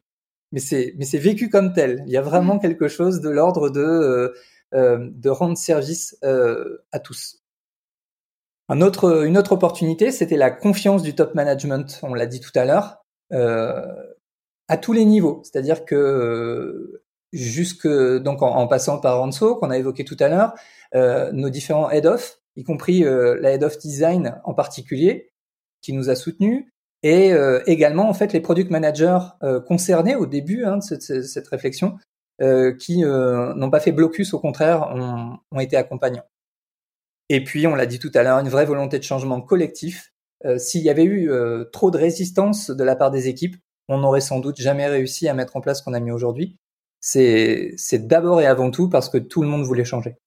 [0.54, 2.04] mais c'est mais c'est vécu comme tel.
[2.08, 2.62] Il y a vraiment mmh.
[2.62, 4.34] quelque chose de l'ordre de euh,
[4.74, 7.41] euh, de rendre service euh, à tous.
[8.72, 12.00] Un autre, une autre opportunité, c'était la confiance du top management.
[12.04, 15.42] On l'a dit tout à l'heure, à tous les niveaux.
[15.44, 17.04] C'est-à-dire que
[17.34, 20.54] jusque donc en, passant par Ranso qu'on a évoqué tout à l'heure,
[21.34, 25.34] nos différents head of, y compris la head of design en particulier,
[25.82, 26.66] qui nous a soutenus,
[27.04, 31.24] et euh, également en fait les product managers euh, concernés au début hein, de cette,
[31.24, 31.98] cette réflexion,
[32.42, 36.24] euh, qui n'ont pas fait blocus, au contraire, ont, ont été accompagnants.
[37.34, 40.12] Et puis, on l'a dit tout à l'heure, une vraie volonté de changement collectif.
[40.58, 41.32] S'il y avait eu
[41.72, 43.56] trop de résistance de la part des équipes,
[43.88, 46.58] on n'aurait sans doute jamais réussi à mettre en place ce qu'on a mis aujourd'hui.
[47.00, 50.18] C'est d'abord et avant tout parce que tout le monde voulait changer.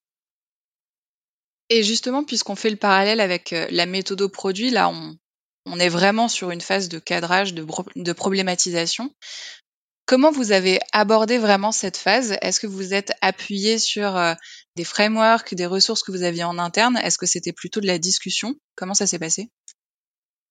[1.69, 6.49] Et justement, puisqu'on fait le parallèle avec la méthode produit, là, on, est vraiment sur
[6.49, 9.13] une phase de cadrage, de, problématisation.
[10.07, 12.35] Comment vous avez abordé vraiment cette phase?
[12.41, 14.33] Est-ce que vous êtes appuyé sur euh,
[14.75, 17.97] des frameworks, des ressources que vous aviez en interne Est-ce que c'était plutôt de la
[17.97, 18.55] discussion?
[18.75, 19.49] Comment ça s'est passé?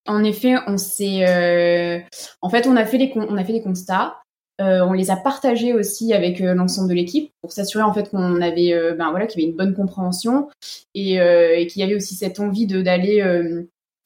[0.07, 1.99] En effet, on s'est, euh,
[2.43, 4.21] en fait, on a fait les, on a fait des constats.
[4.61, 8.41] Euh, on les a partagés aussi avec l'ensemble de l'équipe pour s'assurer en fait qu'on
[8.41, 10.49] avait, ben voilà, qu'il y avait une bonne compréhension
[10.95, 13.21] et, et qu'il y avait aussi cette envie de d'aller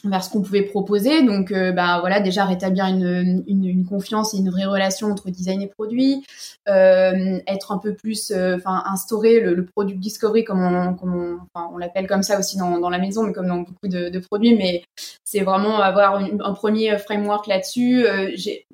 [0.04, 1.22] vers ce qu'on pouvait proposer.
[1.22, 5.30] Donc, euh, bah, voilà, déjà rétablir une, une, une, confiance et une vraie relation entre
[5.30, 6.24] design et produit,
[6.68, 11.14] euh, être un peu plus, euh, enfin, instaurer le, le, product discovery comme on, comme
[11.54, 14.08] on, on l'appelle comme ça aussi dans, dans, la maison, mais comme dans beaucoup de,
[14.08, 14.56] de produits.
[14.56, 14.84] Mais
[15.24, 18.06] c'est vraiment avoir un premier framework là-dessus.
[18.06, 18.66] Euh, j'ai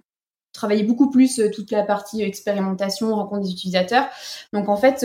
[0.53, 4.07] travaillé beaucoup plus toute la partie expérimentation, rencontre des utilisateurs.
[4.53, 5.05] Donc en fait,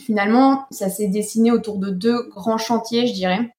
[0.00, 3.50] finalement, ça s'est dessiné autour de deux grands chantiers, je dirais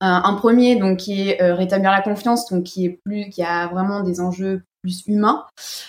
[0.00, 3.68] un premier donc qui est euh, rétablir la confiance, donc qui est plus, qui a
[3.68, 5.46] vraiment des enjeux plus humains,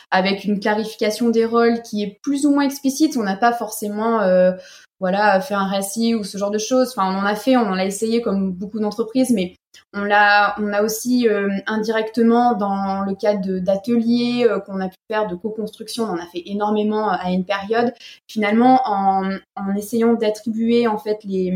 [0.10, 3.18] avec une clarification des rôles qui est plus ou moins explicite.
[3.18, 4.54] On n'a pas forcément euh,
[5.02, 6.94] voilà fait un récit ou ce genre de choses.
[6.96, 9.56] Enfin, on en a fait, on en a essayé comme beaucoup d'entreprises, mais
[9.94, 15.28] on l'a, on a aussi euh, indirectement dans le cadre d'ateliers qu'on a pu faire
[15.28, 17.94] de co-construction, on en a fait énormément à une période.
[18.32, 21.52] Finalement, en, en essayant d'attribuer en fait les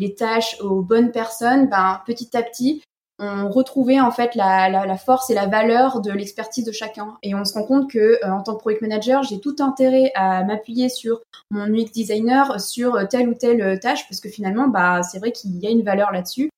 [0.00, 2.82] les tâches aux bonnes personnes, ben, petit à petit,
[3.18, 7.18] on retrouvait en fait la, la, force et la valeur de l'expertise de chacun.
[7.22, 10.10] Et on se rend compte que euh, en tant que project manager, j'ai tout intérêt
[10.14, 15.02] à m'appuyer sur mon UX designer sur telle ou telle tâche parce que finalement, bah,
[15.02, 16.50] c'est vrai qu'il y a une valeur là-dessus.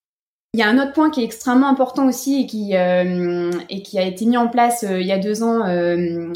[0.54, 3.82] Il y a un autre point qui est extrêmement important aussi et qui, euh, et
[3.82, 6.30] qui a été mis en place euh, il y a deux ans euh,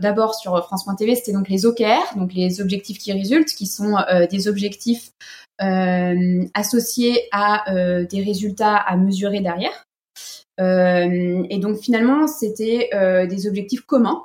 [0.00, 3.96] d'abord sur France.tv, c'était donc les OKR, donc les objectifs qui résultent, qui sont
[4.30, 5.10] des objectifs
[5.58, 7.64] associés à
[8.04, 9.84] des résultats à mesurer derrière.
[10.58, 12.90] et donc finalement, c'était
[13.28, 14.24] des objectifs communs,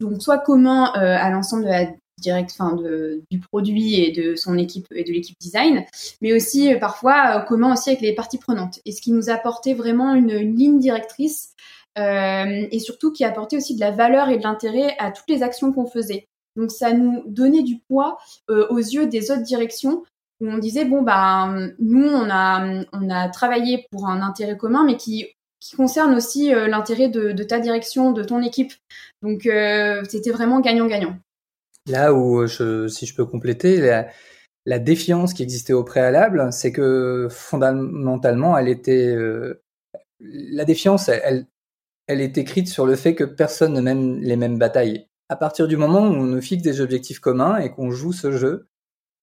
[0.00, 1.86] donc soit communs à l'ensemble de la
[2.18, 5.84] direct, enfin de, du produit et de son équipe et de l'équipe design,
[6.20, 8.80] mais aussi euh, parfois euh, comment aussi avec les parties prenantes.
[8.84, 11.54] Et ce qui nous apportait vraiment une, ligne directrice
[11.98, 15.42] euh, et surtout qui apportait aussi de la valeur et de l'intérêt à toutes les
[15.42, 16.26] actions qu'on faisait.
[16.56, 18.18] Donc ça nous donnait du poids
[18.48, 20.04] aux yeux des autres directions
[20.40, 24.84] où on disait bon bah nous on a on a travaillé pour un intérêt commun
[24.84, 25.26] mais qui
[25.58, 28.72] qui concerne aussi l'intérêt de, ta direction, de ton équipe.
[29.22, 29.48] Donc
[30.08, 31.18] c'était vraiment gagnant-gagnant.
[31.86, 33.80] Là où, euh, si je peux compléter,
[34.66, 39.62] la, défiance qui existait au préalable, c'est que fondamentalement, elle était, euh,
[40.20, 41.46] la défiance, elle,
[42.08, 45.06] elle est écrite sur le fait que personne ne mène les mêmes batailles.
[45.28, 48.32] À partir du moment où on nous fixe des objectifs communs et qu'on joue ce
[48.32, 48.68] jeu,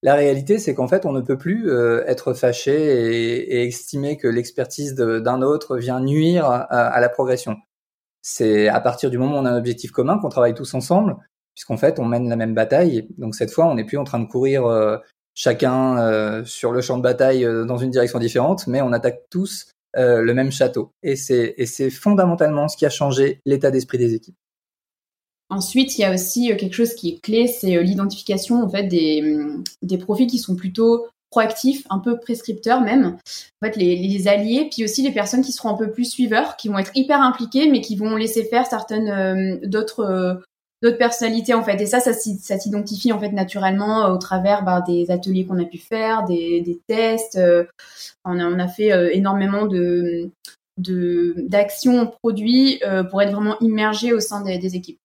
[0.04, 4.28] la réalité, c'est qu'en fait, on ne peut plus euh, être fâché et, estimer que
[4.28, 7.56] l'expertise d'un autre vient nuire à, la progression.
[8.20, 11.16] C'est à partir du moment où on a un objectif commun, qu'on travaille tous ensemble,
[11.54, 13.08] puisqu'en fait, on mène la même bataille.
[13.16, 14.98] Donc cette fois, on n'est plus en train de courir euh,
[15.32, 19.70] chacun euh, sur le champ de bataille dans une direction différente, mais on attaque tous
[19.96, 20.90] le même château.
[21.02, 24.36] Et c'est fondamentalement ce qui a changé l'état d'esprit des équipes.
[25.50, 29.22] Ensuite, il y a aussi quelque chose qui est clé, c'est l'identification en fait des,
[29.22, 33.16] hum, des profils qui sont plutôt proactifs, un peu prescripteurs même.
[33.60, 36.68] En fait, les, alliés, puis aussi les personnes qui seront un peu plus suiveurs, qui
[36.68, 40.40] vont être hyper impliquées, mais qui vont laisser faire certaines d'autres
[40.84, 41.80] d'autres personnalités en fait.
[41.80, 45.64] Et ça, ça, s'identifie en fait naturellement euh, au travers bah, des ateliers qu'on a
[45.64, 47.36] pu faire, des, tests.
[47.36, 47.64] Euh,
[48.24, 50.30] on, a, on, a, fait euh, énormément de
[50.76, 54.98] d'actions produits pour être vraiment immergé au sein des, équipes.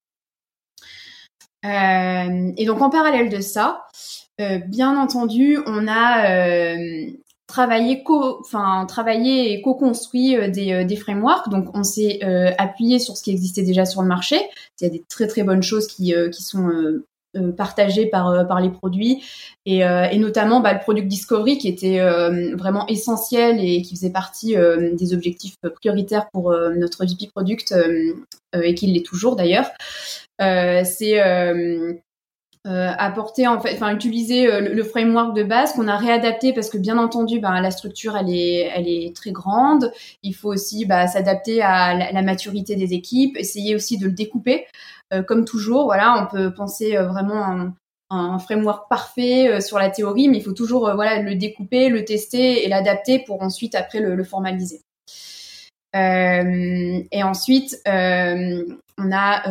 [1.64, 3.86] Et donc en parallèle de ça,
[4.68, 6.26] bien entendu, on a
[7.50, 11.50] travaillé, co enfin, travaillé et co-construit euh, des, euh, des, frameworks.
[11.50, 14.38] Donc, on s'est euh, appuyé sur ce qui existait déjà sur le marché.
[14.80, 16.70] Il y a des très très bonnes choses qui, qui sont
[17.58, 19.24] partagées par, par les produits
[19.66, 22.00] et, et notamment bah, le product discovery qui était
[22.56, 24.56] vraiment essentiel et qui faisait partie
[24.94, 27.76] des objectifs prioritaires pour notre VP product
[28.54, 29.70] et qui l'est toujours d'ailleurs.
[30.40, 31.20] C'est
[32.68, 36.70] euh, apporter en fait, enfin utiliser euh, le, framework de base qu'on a réadapté parce
[36.70, 39.94] que bien entendu, bah, la structure elle est, elle est très grande.
[40.24, 44.68] Il faut aussi bah, s'adapter à la, maturité des équipes, essayer aussi de le découper.
[45.14, 47.74] Euh, comme toujours, voilà, on peut penser vraiment un,
[48.10, 52.66] un framework parfait sur la théorie, mais il faut toujours voilà le découper, le tester
[52.66, 54.82] et l'adapter pour ensuite après le, le formaliser.
[55.94, 59.44] et ensuite, on a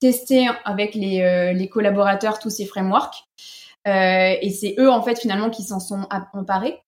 [0.00, 3.24] tester avec les, euh, les collaborateurs tous ces frameworks.
[3.86, 6.78] Euh, et c'est eux, en fait, finalement, qui s'en sont emparés.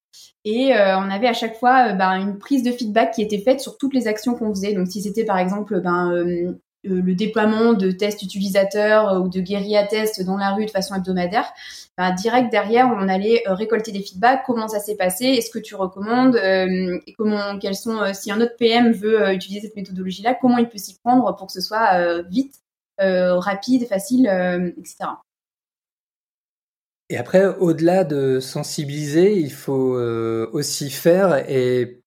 [0.44, 3.60] Et euh, on avait à chaque fois ben, une prise de feedback qui était faite
[3.60, 4.74] sur toutes les actions qu'on faisait.
[4.74, 10.24] Donc, si c'était par exemple ben, le déploiement de tests utilisateurs ou de guérilla tests
[10.24, 11.52] dans la rue de façon hebdomadaire,
[11.96, 14.42] ben, direct derrière, on allait récolter des feedbacks.
[14.46, 15.26] Comment ça s'est passé?
[15.26, 16.36] Est-ce que tu recommandes?
[16.36, 20.78] Et comment, quels sont, si un autre PM veut utiliser cette méthodologie-là, comment il peut
[20.78, 22.54] s'y prendre pour que ce soit vite
[23.00, 25.10] rapide, facile, euh, etc.
[27.08, 32.02] Et après, au-delà de sensibiliser, il faut euh, aussi faire et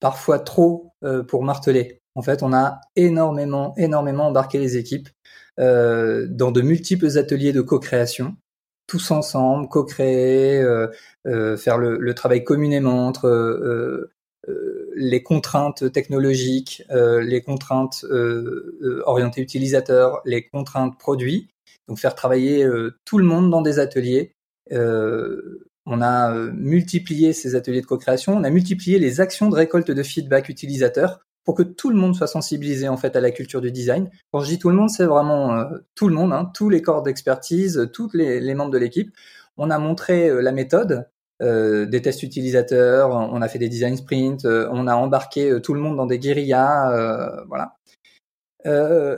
[0.00, 0.92] parfois trop
[1.28, 2.00] pour marteler.
[2.14, 5.08] En fait, on a énormément, énormément embarqué les équipes
[5.58, 8.36] dans de multiples ateliers de co-création,
[8.86, 10.62] tous ensemble, co-créer,
[11.56, 13.28] faire le, travail communément entre
[14.48, 21.48] euh, les contraintes technologiques, euh, les contraintes euh, orientées utilisateurs, les contraintes produits.
[21.88, 22.66] Donc faire travailler
[23.04, 24.32] tout le monde dans des ateliers.
[24.70, 30.02] on a multiplié ces ateliers de co-création, on a multiplié les actions de récolte de
[30.02, 33.70] feedback utilisateur pour que tout le monde soit sensibilisé en fait à la culture du
[33.70, 34.08] design.
[34.32, 37.02] Quand je dis tout le monde, c'est vraiment tout le monde, hein, tous les corps
[37.02, 39.14] d'expertise, tous les, membres de l'équipe.
[39.58, 41.06] On a montré la méthode,
[41.42, 45.60] euh, des tests utilisateurs, on a fait des design sprints, euh, on a embarqué euh,
[45.60, 47.76] tout le monde dans des guérillas, voilà.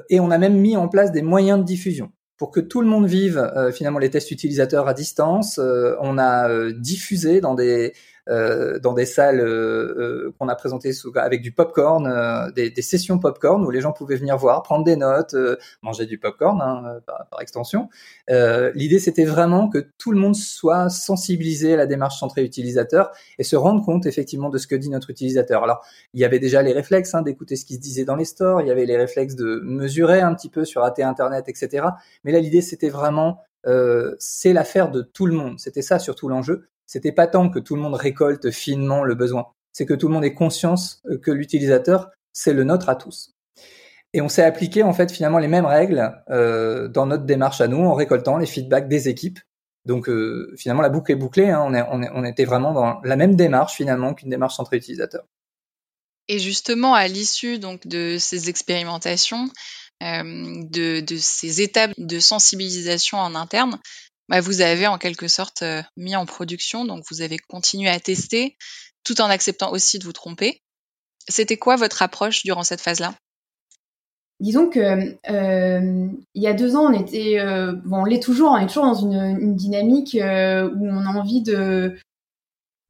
[0.09, 2.87] et on a même mis en place des moyens de diffusion pour que tout le
[2.87, 5.59] monde vive finalement les tests utilisateurs à distance.
[5.59, 7.93] on a diffusé dans des euh,
[8.29, 13.71] dans des salles euh, qu'on a présentées avec du popcorn, des, des, sessions popcorn où
[13.71, 15.37] les gens pouvaient venir voir, prendre des notes,
[15.83, 17.89] manger du popcorn hein, par, par, extension.
[18.29, 23.45] L'idée, c'était vraiment que tout le monde soit sensibilisé à la démarche centrée utilisateur et
[23.45, 25.63] se rendre compte effectivement de ce que dit notre utilisateur.
[25.63, 25.85] Alors,
[26.15, 28.61] il y avait déjà les réflexes hein, d'écouter ce qui se disait dans les stores,
[28.61, 31.87] il y avait les réflexes de mesurer un petit peu sur AT Internet, etc.
[32.25, 35.59] Mais là, l'idée, c'était vraiment euh, c'est l'affaire de tout le monde.
[35.59, 36.69] C'était ça surtout l'enjeu.
[36.87, 40.15] C'était pas tant que tout le monde récolte finement le besoin, c'est que tout le
[40.15, 43.35] monde ait conscience euh, que l'utilisateur, c'est le nôtre à tous.
[44.13, 47.69] Et on s'est appliqué en fait finalement les mêmes règles euh, dans notre démarche à
[47.69, 49.41] nous en récoltant les feedbacks des équipes.
[49.85, 50.11] Donc
[50.57, 51.51] finalement la boucle est bouclée.
[51.51, 51.87] Hein.
[51.93, 55.25] on, était vraiment dans la même démarche finalement qu'une démarche centrée utilisateur.
[56.29, 59.49] Et justement à l'issue donc de ces expérimentations,
[60.03, 63.79] euh, de, ces étapes de sensibilisation en interne,
[64.29, 68.01] bah, vous avez en quelque sorte euh, mis en production, donc vous avez continué à
[68.01, 68.57] tester
[69.05, 70.63] tout en acceptant aussi de vous tromper.
[71.29, 73.15] C'était quoi votre approche durant cette phase-là?
[74.39, 78.51] Disons que euh, il y a deux ans, on était, euh, bon, on l'est toujours,
[78.51, 81.97] on est toujours dans une, dynamique euh, où on a envie de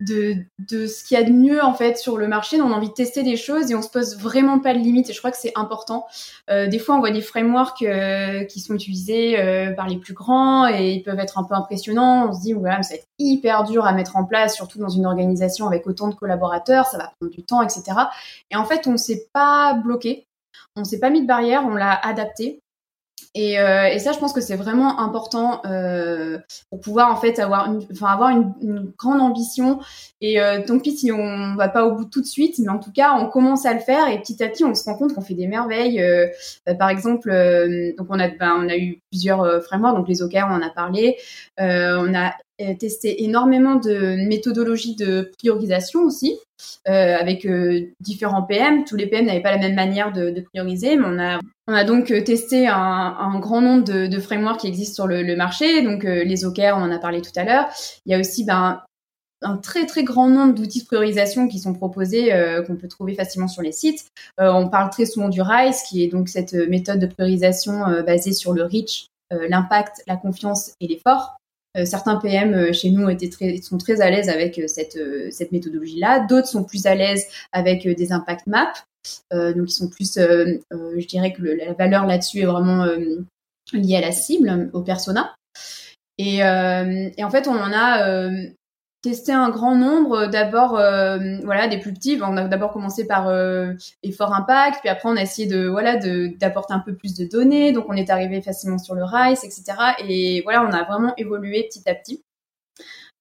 [0.00, 2.60] de, de ce qu'il y a de mieux en fait sur le marché.
[2.60, 5.08] On a envie de tester des choses et on se pose vraiment pas de limites.
[5.10, 6.06] Et je crois que c'est important.
[6.50, 10.14] Euh, des fois, on voit des frameworks euh, qui sont utilisés euh, par les plus
[10.14, 12.28] grands et ils peuvent être un peu impressionnants.
[12.28, 14.88] On se dit voilà, ça va être hyper dur à mettre en place, surtout dans
[14.88, 16.86] une organisation avec autant de collaborateurs.
[16.86, 17.84] Ça va prendre du temps, etc.
[18.50, 20.26] Et en fait, on s'est pas bloqué.
[20.76, 22.60] On s'est pas mis de barrière, on l'a adapté.
[23.34, 26.38] Et, euh, et, ça, je pense que c'est vraiment important euh,
[26.70, 29.78] pour pouvoir en fait avoir une, enfin, avoir une, une grande ambition.
[30.22, 32.78] Et euh, tant pis si on va pas au bout tout de suite, mais en
[32.78, 35.14] tout cas, on commence à le faire et petit à petit, on se rend compte
[35.14, 36.02] qu'on fait des merveilles.
[36.64, 40.22] Bah, par exemple, euh, donc on a, ben, on a eu plusieurs frameworks, donc les
[40.22, 41.16] OKR, on en a parlé.
[41.58, 42.32] on a
[42.78, 46.38] testé énormément de méthodologies de priorisation aussi.
[46.88, 48.84] Euh, avec euh, différents PM.
[48.84, 51.84] Tous les PM n'avaient pas la même manière de, prioriser, mais on a, on a
[51.84, 55.82] donc euh, testé un, grand nombre de, frameworks qui existent sur le, marché.
[55.82, 57.68] Donc les OKR, on en a parlé tout à l'heure.
[58.06, 58.80] Il y a aussi ben,
[59.42, 63.14] un très très grand nombre d'outils de priorisation qui sont proposés, euh, qu'on peut trouver
[63.14, 64.06] facilement sur les sites.
[64.40, 68.02] Euh, on parle très souvent du RISE, qui est donc cette méthode de priorisation euh,
[68.02, 71.35] basée sur le reach, l'impact, la confiance et l'effort.
[71.76, 73.06] Euh, certains PM euh, chez nous
[73.62, 76.26] sont très à l'aise avec euh, cette, méthodologie-là.
[76.26, 78.72] D'autres sont plus à l'aise avec des impact maps.
[79.30, 82.86] donc ils sont plus, je dirais que la valeur là-dessus est vraiment
[83.72, 85.34] liée à la cible, au persona.
[86.18, 88.28] Et, en fait, on en a
[89.06, 90.26] testé un grand nombre.
[90.26, 92.18] D'abord, euh, voilà, des plus petits.
[92.20, 95.96] On a d'abord commencé par euh, effort impact, puis après on a essayé de voilà
[95.96, 97.70] d'apporter un peu plus de données.
[97.72, 99.62] Donc on est arrivé facilement sur le RICE, etc.
[100.08, 102.24] Et voilà, on a vraiment évolué petit à petit.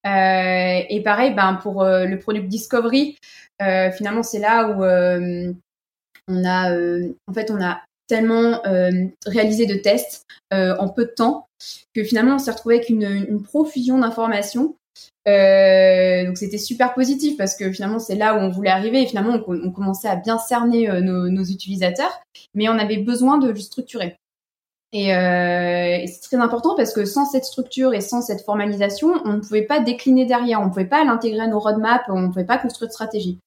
[0.07, 3.17] Euh, et pareil, ben pour euh, le product discovery,
[3.61, 4.83] euh, finalement c'est là où
[6.27, 6.71] on a
[7.27, 8.61] en fait on a tellement
[9.27, 11.47] réalisé de tests en peu de temps
[11.93, 14.75] que finalement on s'est retrouvé avec une profusion d'informations
[15.27, 19.07] euh, donc c'était super positif parce que finalement c'est là où on voulait arriver et
[19.07, 22.21] finalement on, commençait à bien cerner euh, nos, utilisateurs,
[22.53, 24.17] mais on avait besoin de le structurer.
[24.91, 29.13] Et, euh, et c'est très important parce que sans cette structure et sans cette formalisation,
[29.25, 32.21] on ne pouvait pas décliner derrière, on ne pouvait pas l'intégrer à nos roadmaps, on
[32.21, 33.39] ne pouvait pas construire de stratégie.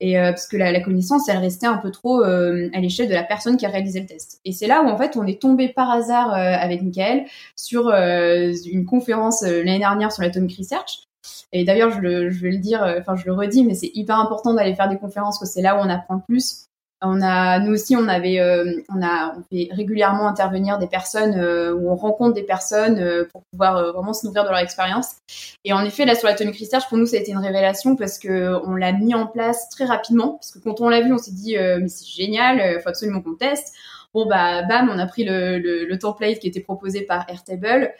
[0.00, 3.08] Et euh, parce que la, la, connaissance, elle restait un peu trop euh, à l'échelle
[3.08, 4.40] de la personne qui a réalisé le test.
[4.44, 7.24] Et c'est là où en fait on est tombé par hasard avec Michael
[7.56, 11.08] sur une conférence l'année dernière sur l'Atomic Research
[11.52, 14.18] et d'ailleurs, je, je vais le dire, euh, enfin, je le redis, mais c'est hyper
[14.18, 16.67] important d'aller faire des conférences, parce que c'est là où on apprend le plus.
[17.02, 21.38] On a, nous aussi, on avait, euh, on a, on fait régulièrement intervenir des personnes
[21.38, 25.16] euh, où on rencontre des personnes pour pouvoir vraiment se nourrir de leur expérience.
[25.64, 28.18] Et en effet, là sur l'Atomic Research, pour nous, ça a été une révélation parce
[28.18, 30.34] que on l'a mis en place très rapidement.
[30.34, 33.20] Parce que quand on l'a vu, on s'est dit, mais c'est génial, il faut absolument
[33.20, 33.74] qu'on teste.
[34.14, 37.92] Bon bah bam, on a pris le, le, le template qui était proposé par Airtable.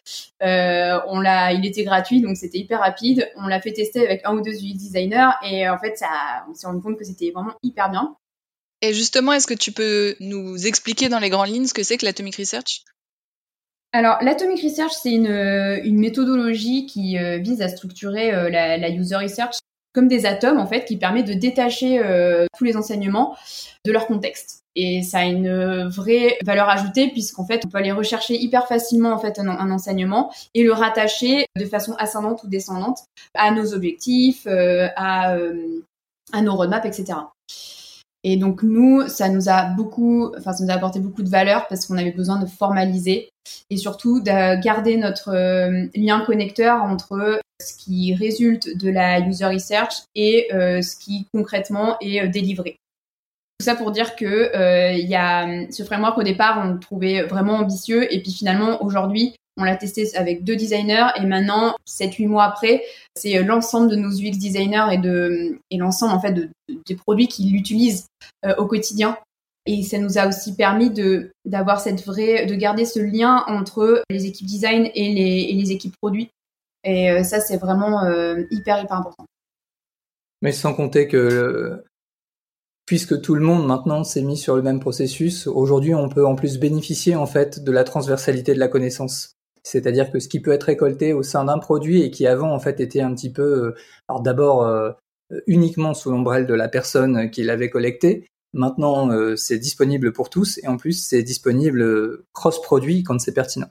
[0.43, 3.31] Euh, on l'a, il était gratuit donc c'était hyper rapide.
[3.37, 6.07] On l'a fait tester avec un ou deux UI designers et en fait ça,
[6.51, 8.17] on s'est rendu compte que c'était vraiment hyper bien.
[8.83, 11.97] Et justement, est-ce que tu peux nous expliquer dans les grandes lignes ce que c'est
[11.97, 12.85] que l'Atomic Research?
[13.93, 19.17] Alors, l'Atomic Research, c'est une, une, méthodologie qui euh, vise à structurer euh, la, user
[19.17, 19.57] research
[19.95, 23.37] comme des atomes, en fait, qui permet de détacher euh, tous les enseignements
[23.85, 27.91] de leur contexte et ça a une vraie valeur ajoutée puisqu'en fait on peut aller
[27.91, 33.01] rechercher hyper facilement en fait un, enseignement et le rattacher de façon ascendante ou descendante
[33.35, 35.83] à nos objectifs, euh, à, euh,
[36.33, 37.19] à nos roadmaps, etc.
[38.25, 41.67] Et donc nous, ça nous a beaucoup, enfin ça nous a apporté beaucoup de valeur
[41.69, 43.31] parce qu'on avait besoin de formaliser
[43.71, 49.47] et surtout de garder notre euh, lien connecteur entre ce qui résulte de la user
[49.47, 52.77] research et euh, ce qui concrètement est euh, délivré.
[53.59, 57.23] Tout ça pour dire que il y a ce framework au départ on le trouvait
[57.23, 62.29] vraiment ambitieux et puis finalement aujourd'hui on l'a testé avec deux designers et maintenant, 7-8
[62.29, 62.83] mois après,
[63.15, 64.87] c'est l'ensemble de nos UX designers
[65.71, 66.49] et, l'ensemble en fait de,
[66.87, 68.07] des produits qui l'utilisent
[68.57, 69.19] au quotidien
[69.69, 74.03] et ça nous a aussi permis de d'avoir cette vraie, de garder ce lien entre
[74.09, 75.13] les équipes design et
[75.55, 76.31] les, équipes produits.
[76.85, 79.27] Et euh, ça, c'est vraiment euh, hyper hyper important.
[80.41, 81.85] Mais sans compter que
[82.87, 86.35] puisque tout le monde maintenant s'est mis sur le même processus, aujourd'hui on peut en
[86.35, 89.35] plus bénéficier en fait de la transversalité de la connaissance.
[89.69, 92.59] C'est-à-dire que ce qui peut être récolté au sein d'un produit et qui avant en
[92.59, 93.75] fait était un petit peu,
[94.11, 94.67] euh, d'abord
[95.47, 100.59] uniquement sous l'ombrelle de la personne qui l'avait collecté, Maintenant, euh, c'est disponible pour tous
[100.63, 103.69] et en plus, c'est disponible euh, cross-produit quand c'est pertinent.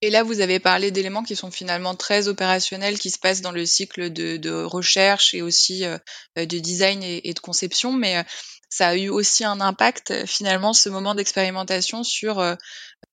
[0.00, 3.52] Et là, vous avez parlé d'éléments qui sont finalement très opérationnels, qui se passent dans
[3.52, 5.98] le cycle de, recherche et aussi euh,
[6.36, 8.24] de design et, de conception, mais
[8.68, 12.42] ça a eu aussi un impact finalement ce moment d'expérimentation sur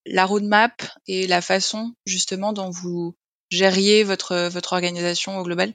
[0.09, 3.15] la roadmap et la façon justement dont vous
[3.49, 5.73] gériez votre, votre organisation au global?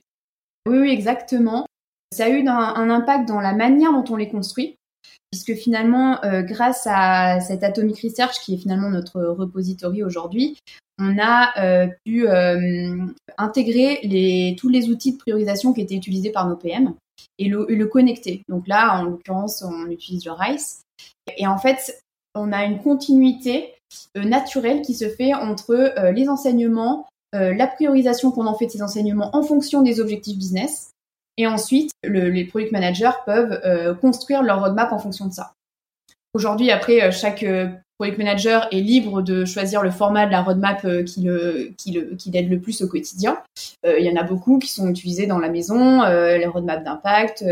[0.67, 1.67] Oui, exactement.
[2.13, 4.77] Ça a eu un impact dans la manière dont on les construit
[5.35, 10.57] puisque finalement, euh, grâce à cette Atomic Research, qui est finalement notre repository aujourd'hui,
[11.01, 13.05] on a euh, pu euh,
[13.37, 16.95] intégrer tous les outils de priorisation qui étaient utilisés par nos PM
[17.41, 18.43] et le, le connecter.
[18.49, 20.83] Donc là, en l'occurrence, on utilise le RICE.
[21.37, 22.05] Et en fait,
[22.37, 23.75] on a une continuité
[24.15, 29.31] naturelle qui se fait entre les enseignements, la priorisation qu'on en fait de ces enseignements
[29.35, 30.95] en fonction des objectifs business
[31.37, 35.53] et ensuite, les product managers peuvent euh, construire leur roadmap en fonction de ça.
[36.33, 37.69] Aujourd'hui, après, euh, chaque euh,
[37.99, 41.21] product manager est libre de choisir le format de la roadmap qui
[42.31, 43.39] l'aide le plus au quotidien.
[43.85, 47.45] Il y en a beaucoup qui sont utilisés dans la maison, les roadmaps d'impact.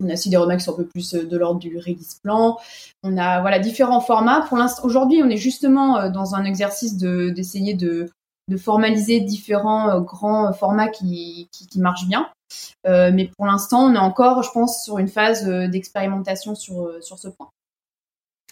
[0.00, 2.58] On a roadmaps qui sont un peu plus de l'ordre du release plan.
[3.02, 4.42] On a voilà différents formats.
[4.48, 8.10] Pour l'instant, aujourd'hui, on est justement dans un exercice de, d'essayer de,
[8.48, 12.28] de formaliser différents grands formats qui, marchent bien.
[12.86, 16.82] Euh, mais pour l'instant, on est encore, je pense, sur une phase euh, d'expérimentation sur,
[16.82, 17.48] euh, sur ce point.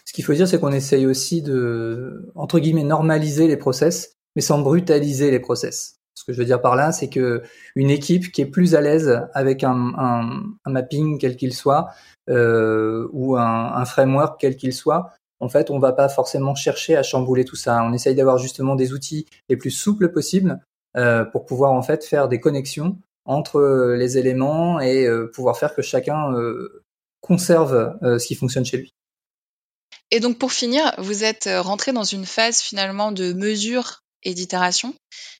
[0.05, 4.41] Ce qu'il faut dire, c'est qu'on essaye aussi de, entre guillemets, normaliser les process, mais
[4.41, 5.95] sans brutaliser les process.
[6.15, 7.43] Ce que je veux dire par là, c'est que
[7.75, 11.89] une équipe qui est plus à l'aise avec un, mapping quel qu'il soit
[12.29, 17.03] euh, ou un, framework quel qu'il soit, en fait, on va pas forcément chercher à
[17.03, 17.83] chambouler tout ça.
[17.83, 20.59] On essaye d'avoir justement des outils les plus souples possibles
[20.97, 25.57] euh, pour pouvoir en fait faire des connexions entre euh, les éléments et euh, pouvoir
[25.57, 26.83] faire que chacun euh,
[27.21, 28.93] conserve ce qui fonctionne chez lui.
[30.11, 34.93] Et donc pour finir, vous êtes rentré dans une phase finalement de mesure et d'itération.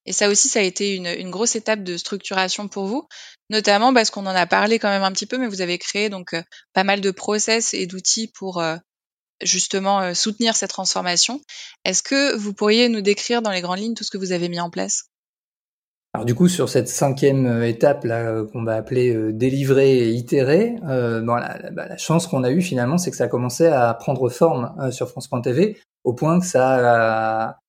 [0.06, 3.08] Et ça aussi, ça a été une, grosse étape de structuration pour vous,
[3.50, 6.10] notamment parce qu'on en a parlé quand même un petit peu, mais vous avez créé
[6.10, 6.36] donc
[6.74, 8.64] pas mal de process et d'outils pour
[9.42, 11.42] justement soutenir cette transformation.
[11.84, 14.48] Est-ce que vous pourriez nous décrire dans les grandes lignes tout ce que vous avez
[14.48, 15.10] mis en place?
[16.16, 20.10] Alors du coup, sur cette cinquième euh, étape euh, qu'on va appeler euh, délivrer et
[20.12, 23.94] itérer, euh, bah, la, chance qu'on a eue finalement, c'est que ça a commencé à
[23.94, 27.60] prendre forme sur France.tv au point que ça, a,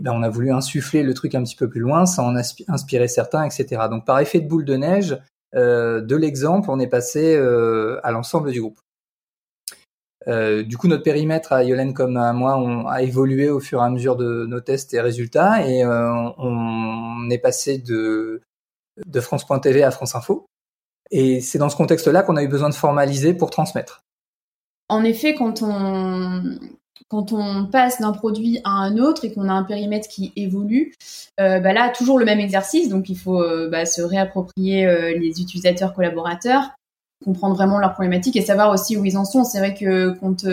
[0.00, 2.42] ben, on a voulu insuffler le truc un petit peu plus loin, ça en a
[2.68, 3.82] inspiré certains, etc.
[3.90, 5.18] Donc par effet de boule de neige,
[5.54, 8.80] de l'exemple, on est passé à l'ensemble du groupe.
[10.28, 13.84] Euh, du coup, notre périmètre à Yolène comme à moi a évolué au fur et
[13.84, 18.40] à mesure de nos tests et résultats et euh, on est passé de
[19.20, 20.46] France.tv à France Info.
[21.10, 24.02] Et c'est dans ce contexte-là qu'on a eu besoin de formaliser pour transmettre.
[24.88, 26.58] En effet, quand on,
[27.08, 30.94] quand on passe d'un produit à un autre et qu'on a un périmètre qui évolue,
[31.40, 32.88] euh, bah là, toujours le même exercice.
[32.88, 36.70] Donc, il faut euh, bah, se réapproprier euh, les utilisateurs collaborateurs,
[37.24, 39.44] comprendre vraiment leurs problématiques et savoir aussi où ils en sont.
[39.44, 40.46] C'est vrai que quand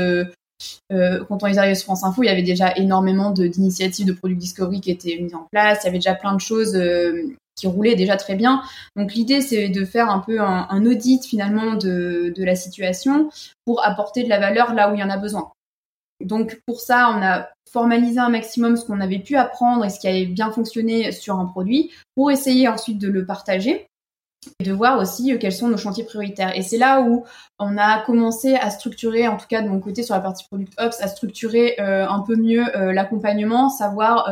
[0.89, 4.39] quand on est arrivé sur France Info, il y avait déjà énormément d'initiatives de, product
[4.39, 5.81] discovery qui étaient mises en place.
[5.83, 6.75] Il y avait déjà plein de choses
[7.55, 8.63] qui roulaient déjà très bien.
[8.95, 13.29] Donc l'idée, c'est de faire un peu un, un audit finalement de, de, la situation
[13.65, 15.51] pour apporter de la valeur là où il y en a besoin.
[16.23, 19.99] Donc pour ça, on a formalisé un maximum ce qu'on avait pu apprendre et ce
[19.99, 23.87] qui avait bien fonctionné sur un produit pour essayer ensuite de le partager
[24.59, 26.55] et de voir aussi euh, quels sont nos chantiers prioritaires.
[26.55, 27.25] Et c'est là où
[27.59, 30.73] on a commencé à structurer, en tout cas de mon côté sur la partie Product
[30.79, 34.29] Ops, à structurer euh, un peu mieux euh, l'accompagnement, savoir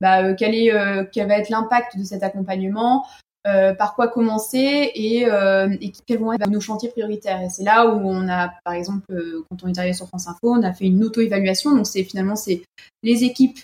[0.00, 0.72] bah, quel, est,
[1.12, 3.04] quel va être l'impact de cet accompagnement,
[3.44, 7.40] par quoi commencer et, et, quels vont être nos chantiers prioritaires.
[7.40, 9.06] Et c'est là où on a, par exemple,
[9.48, 11.74] quand on est arrivé sur France Info, on a fait une auto-évaluation.
[11.74, 12.62] Donc c'est finalement c'est
[13.02, 13.58] les équipes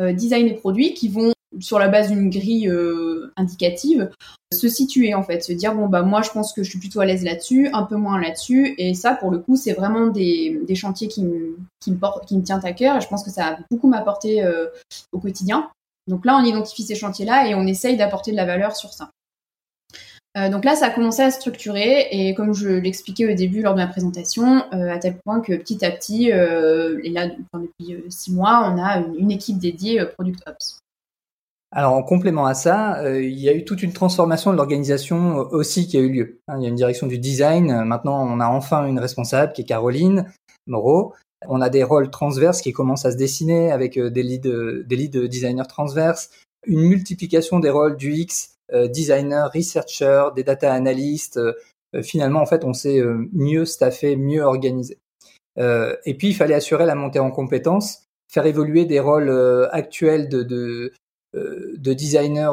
[0.00, 4.10] design et produits qui vont sur la base d'une grille euh, indicative,
[4.52, 7.00] se situer en fait, se dire bon bah moi je pense que je suis plutôt
[7.00, 10.62] à l'aise là-dessus, un peu moins là-dessus, et ça pour le coup c'est vraiment des,
[10.74, 11.98] chantiers qui me, tiennent
[12.62, 14.66] à cœur, et je pense que ça a beaucoup m'apporté euh,
[15.12, 15.70] au quotidien.
[16.06, 19.10] Donc là on identifie ces chantiers-là et on essaye d'apporter de la valeur sur ça.
[20.36, 23.72] Euh, donc là, ça a commencé à structurer et comme je l'expliquais au début lors
[23.72, 28.70] de ma présentation, à tel point que petit à petit, et là depuis six mois,
[28.70, 30.78] on a une, équipe dédiée Product Ops.
[31.72, 35.40] Alors en complément à ça, euh, il y a eu toute une transformation de l'organisation
[35.40, 36.40] euh, aussi qui a eu lieu.
[36.48, 37.84] Hein, il y a une direction du design.
[37.84, 40.24] Maintenant, on a enfin une responsable qui est Caroline
[40.66, 41.12] Moreau.
[41.48, 44.96] On a des rôles transverses qui commencent à se dessiner avec euh, des leads, des
[44.96, 46.30] leads designers transverses,
[46.66, 48.56] une multiplication des rôles du X,
[48.92, 51.38] designer, researcher, des data analysts.
[52.02, 53.00] finalement, en fait, on s'est
[53.32, 54.98] mieux staffé, mieux organisé.
[55.56, 59.30] et puis, il fallait assurer la montée en compétences, faire évoluer des rôles
[59.70, 60.92] actuels de, de,
[61.36, 62.52] euh, de designers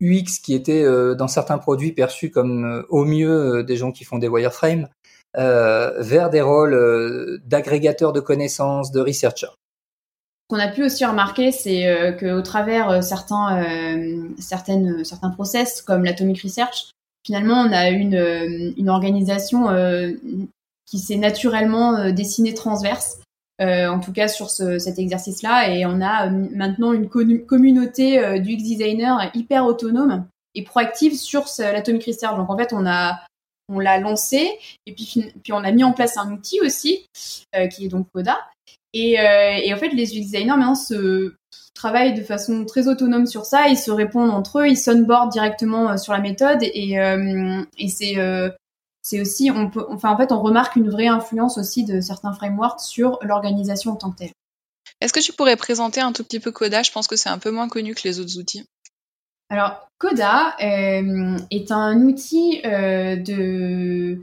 [0.00, 4.04] UX euh, qui étaient euh, dans certains produits perçus comme au mieux des gens qui
[4.04, 4.88] font des wireframes
[5.36, 9.46] vers des rôles d'agrégateurs de connaissances, de researchers.
[9.48, 13.64] Ce qu'on a pu aussi remarquer, c'est qu'au travers certains,
[14.38, 16.90] certaines, certains process comme l'Atomic Research,
[17.26, 19.66] finalement, on a une, une organisation
[20.86, 23.18] qui s'est naturellement dessinée transverse
[23.60, 25.70] euh, en tout cas sur cet exercice-là.
[25.70, 30.26] Et on a euh, maintenant une communauté euh, du X-designer hyper autonome
[30.56, 32.36] et proactive sur l'Atomic Research.
[32.36, 33.20] Donc en fait, on a
[33.68, 37.08] on l'a lancé et puis, on a mis en place un outil aussi
[37.70, 38.38] qui est donc Coda.
[38.92, 41.34] Et, et en fait, les UX designers maintenant se
[41.74, 43.68] travaillent de façon très autonome sur ça.
[43.68, 46.96] Ils se répondent entre eux, ils sonboard directement sur la méthode et,
[49.06, 52.32] c'est aussi, on peut, enfin en fait, on remarque une vraie influence aussi de certains
[52.32, 54.32] frameworks sur l'organisation en tant que telle.
[55.02, 57.38] Est-ce que tu pourrais présenter un tout petit peu Coda Je pense que c'est un
[57.38, 58.64] peu moins connu que les autres outils.
[59.50, 64.20] Alors, Coda euh, est un outil euh, de,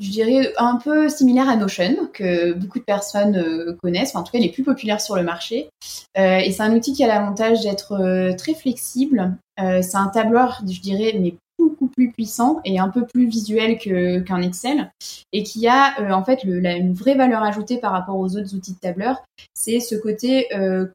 [0.00, 4.32] je dirais, un peu similaire à Notion, que beaucoup de personnes euh, connaissent, en tout
[4.32, 5.68] cas les plus populaires sur le marché.
[6.16, 9.36] et c'est un outil qui a l'avantage d'être très flexible.
[9.58, 14.42] c'est un tableur, je dirais, mais beaucoup plus puissant et un peu plus visuel qu'un
[14.42, 14.92] Excel
[15.32, 18.78] et qui a en fait une vraie valeur ajoutée par rapport aux autres outils de
[18.78, 19.22] tableur,
[19.54, 20.48] c'est ce côté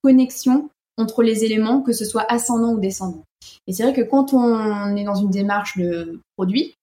[0.03, 3.23] connexion entre les éléments, que ce soit ascendant ou descendant.
[3.65, 6.75] Et c'est vrai que quand on est dans une démarche de produit,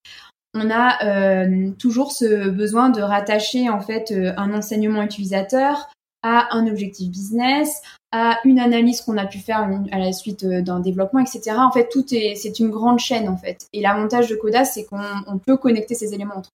[0.55, 5.91] on a euh, toujours ce besoin de rattacher en fait un enseignement utilisateur
[6.23, 10.63] à un objectif business, à une analyse qu'on a pu faire à la suite euh,
[10.63, 11.53] d'un développement, etc.
[11.59, 13.67] En fait, tout est, c'est une grande chaîne en fait.
[13.73, 16.51] Et l'avantage de Coda, c'est qu'on peut connecter ces éléments entre.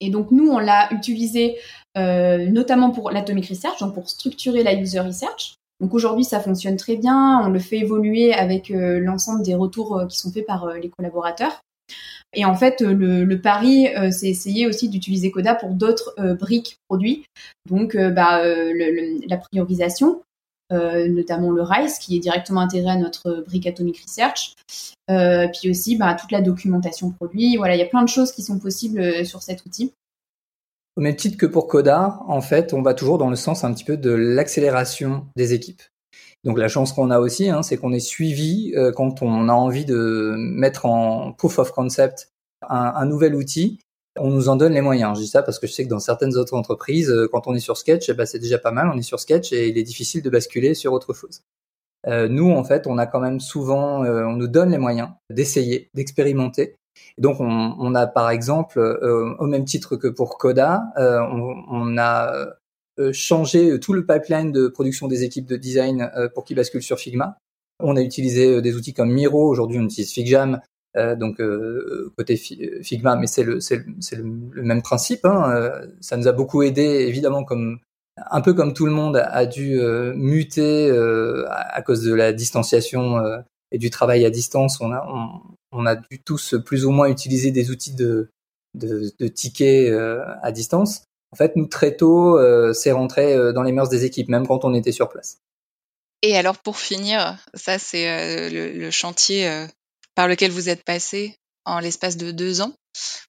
[0.00, 1.58] Et donc nous, on l'a utilisé
[1.96, 5.56] euh, notamment pour l'atomic research, donc pour structurer la user research.
[5.80, 7.40] Donc aujourd'hui, ça fonctionne très bien.
[7.44, 11.60] On le fait évoluer avec euh, l'ensemble des retours qui sont faits par les collaborateurs.
[12.34, 16.78] Et en fait, le, pari, euh, c'est essayer aussi d'utiliser Coda pour d'autres euh, briques
[16.88, 17.24] produits.
[17.68, 20.22] Donc, euh, bah, la priorisation,
[20.70, 24.54] notamment le RISE, qui est directement intégré à notre brique Atomic Research.
[25.08, 27.56] puis aussi, bah, toute la documentation produit.
[27.56, 29.92] Voilà, il y a plein de choses qui sont possibles sur cet outil.
[30.98, 33.72] Au même titre que pour Coda, en fait, on va toujours dans le sens un
[33.72, 35.82] petit peu de l'accélération des équipes.
[36.42, 39.52] Donc la chance qu'on a aussi, hein, c'est qu'on est suivi euh, quand on a
[39.52, 42.32] envie de mettre en proof of concept
[42.68, 43.78] un, nouvel outil.
[44.18, 45.16] On nous en donne les moyens.
[45.16, 47.54] Je dis ça parce que je sais que dans certaines autres entreprises, euh, quand on
[47.54, 48.90] est sur Sketch, eh ben, c'est déjà pas mal.
[48.92, 51.42] On est sur Sketch et il est difficile de basculer sur autre chose.
[52.08, 55.90] Euh, nous, en fait, on a quand même souvent, on nous donne les moyens d'essayer,
[55.94, 56.74] d'expérimenter.
[57.18, 58.80] Donc, on, on, a par exemple,
[59.38, 62.48] au même titre que pour Coda, on, on, a
[62.98, 66.82] euh, changer tout le pipeline de production des équipes de design euh, pour qu'ils basculent
[66.82, 67.38] sur Figma.
[67.78, 70.60] On a utilisé euh, des outils comme Miro, aujourd'hui on utilise Figjam,
[71.16, 71.40] donc
[72.16, 75.24] côté Figma, mais c'est le, le, le, même principe.
[75.24, 75.70] Hein.
[76.00, 77.78] ça nous a beaucoup aidé, évidemment, comme
[78.32, 79.80] un peu comme tout le monde a dû
[80.16, 80.90] muter
[81.50, 83.20] à, cause de la distanciation
[83.70, 84.80] et du travail à distance.
[84.80, 85.40] On a, on,
[85.86, 88.30] a dû tous plus ou moins utiliser des outils de,
[89.34, 89.92] tickets
[90.42, 91.02] à distance
[91.32, 94.46] en fait, nous, très tôt, euh, c'est rentré euh, dans les mœurs des équipes, même
[94.46, 95.38] quand on était sur place.
[96.22, 99.66] Et alors, pour finir, ça, c'est euh, le, chantier
[100.14, 102.72] par lequel vous êtes passé en l'espace de deux ans.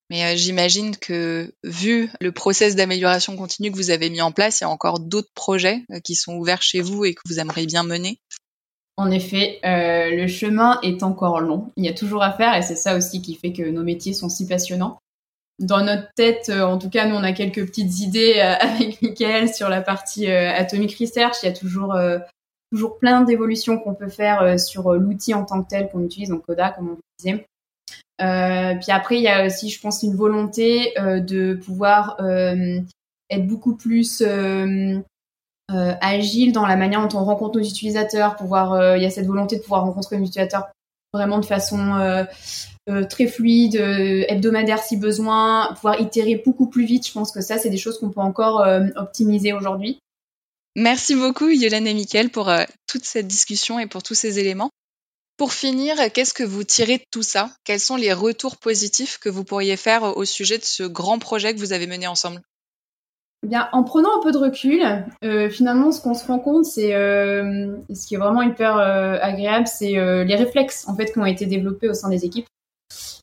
[0.09, 4.63] Mais j'imagine que, vu le process d'amélioration continue que vous avez mis en place, il
[4.63, 7.83] y a encore d'autres projets qui sont ouverts chez vous et que vous aimeriez bien
[7.83, 8.19] mener.
[8.99, 11.71] En effet, euh, le chemin est encore long.
[11.77, 14.11] Il y a toujours à faire et c'est ça aussi qui fait que nos métiers
[14.13, 14.99] sont si passionnants.
[15.57, 19.01] Dans notre tête, euh, en tout cas, nous on a quelques petites idées euh, avec
[19.01, 21.37] Michael sur la partie Atomic Research.
[21.41, 21.97] Il y a toujours
[22.73, 26.45] toujours plein d'évolutions qu'on peut faire sur l'outil en tant que tel qu'on utilise, donc
[26.45, 27.45] Coda, comme on disait.
[28.17, 32.17] puis après, il y a aussi, je pense, une volonté de pouvoir
[33.29, 34.21] être beaucoup plus
[35.73, 38.35] euh, agile dans la manière dont on rencontre nos utilisateurs.
[38.35, 40.69] Pouvoir, euh, il y a cette volonté de pouvoir rencontrer nos utilisateurs
[41.13, 47.07] vraiment de façon euh, très fluide, hebdomadaire si besoin, pouvoir itérer beaucoup plus vite.
[47.07, 48.65] Je pense que ça, c'est des choses qu'on peut encore
[48.95, 49.99] optimiser aujourd'hui.
[50.75, 52.51] Merci beaucoup, Yolande et Mickaël, pour
[52.87, 54.69] toute cette discussion et pour tous ces éléments.
[55.37, 57.51] Pour finir, qu'est-ce que vous tirez de tout ça?
[57.63, 61.53] Quels sont les retours positifs que vous pourriez faire au sujet de ce grand projet
[61.53, 62.41] que vous avez mené ensemble?
[63.43, 64.81] Eh bien, en prenant un peu de recul,
[65.23, 69.17] euh, finalement, ce qu'on se rend compte, c'est euh, ce qui est vraiment hyper euh,
[69.21, 72.47] agréable, c'est les réflexes en fait qui ont été développés au sein des équipes.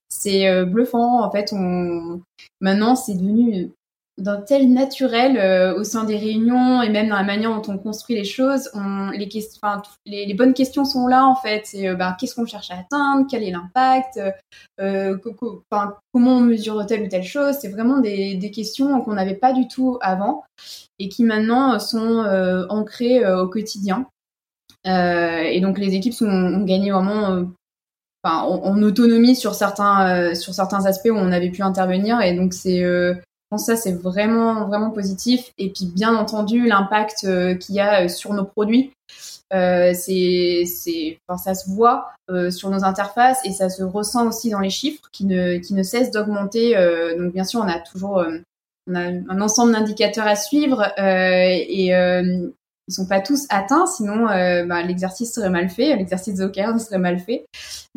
[0.08, 1.22] C'est bluffant.
[1.22, 2.22] En fait, on
[2.60, 3.70] maintenant, c'est devenu
[4.18, 7.76] d'un tel naturel euh, au sein des réunions et même dans la manière dont on
[7.76, 9.28] construit les choses, on, les,
[10.06, 11.62] les, les, bonnes questions sont là en fait.
[11.66, 14.18] C'est euh, bah, qu'est-ce qu'on cherche à atteindre, quel est l'impact,
[14.80, 15.16] euh,
[16.12, 17.56] comment on mesure telle ou telle chose?
[17.60, 20.44] C'est vraiment des, des questions qu'on n'avait pas du tout avant
[20.98, 22.24] et qui maintenant sont
[22.70, 24.06] ancrées au quotidien.
[24.86, 27.44] et donc les équipes sont, ont gagné vraiment
[28.24, 32.54] en, en, autonomie sur certains sur certains aspects où on avait pu intervenir et donc
[32.54, 32.82] c'est
[33.50, 35.52] pense ça c'est vraiment vraiment positif.
[35.58, 38.92] Et puis bien entendu l'impact euh, qu'il y a euh, sur nos produits.
[39.52, 40.64] Euh, c'est
[41.36, 45.08] ça se voit euh, sur nos interfaces et ça se ressent aussi dans les chiffres
[45.12, 46.76] qui ne qui ne cessent d'augmenter.
[46.76, 48.24] Euh, donc bien sûr on a toujours
[48.88, 51.92] on a un ensemble d'indicateurs à suivre et
[52.88, 57.18] ils sont pas tous atteints, sinon bah, l'exercice serait mal fait, l'exercice de serait mal
[57.18, 57.46] fait.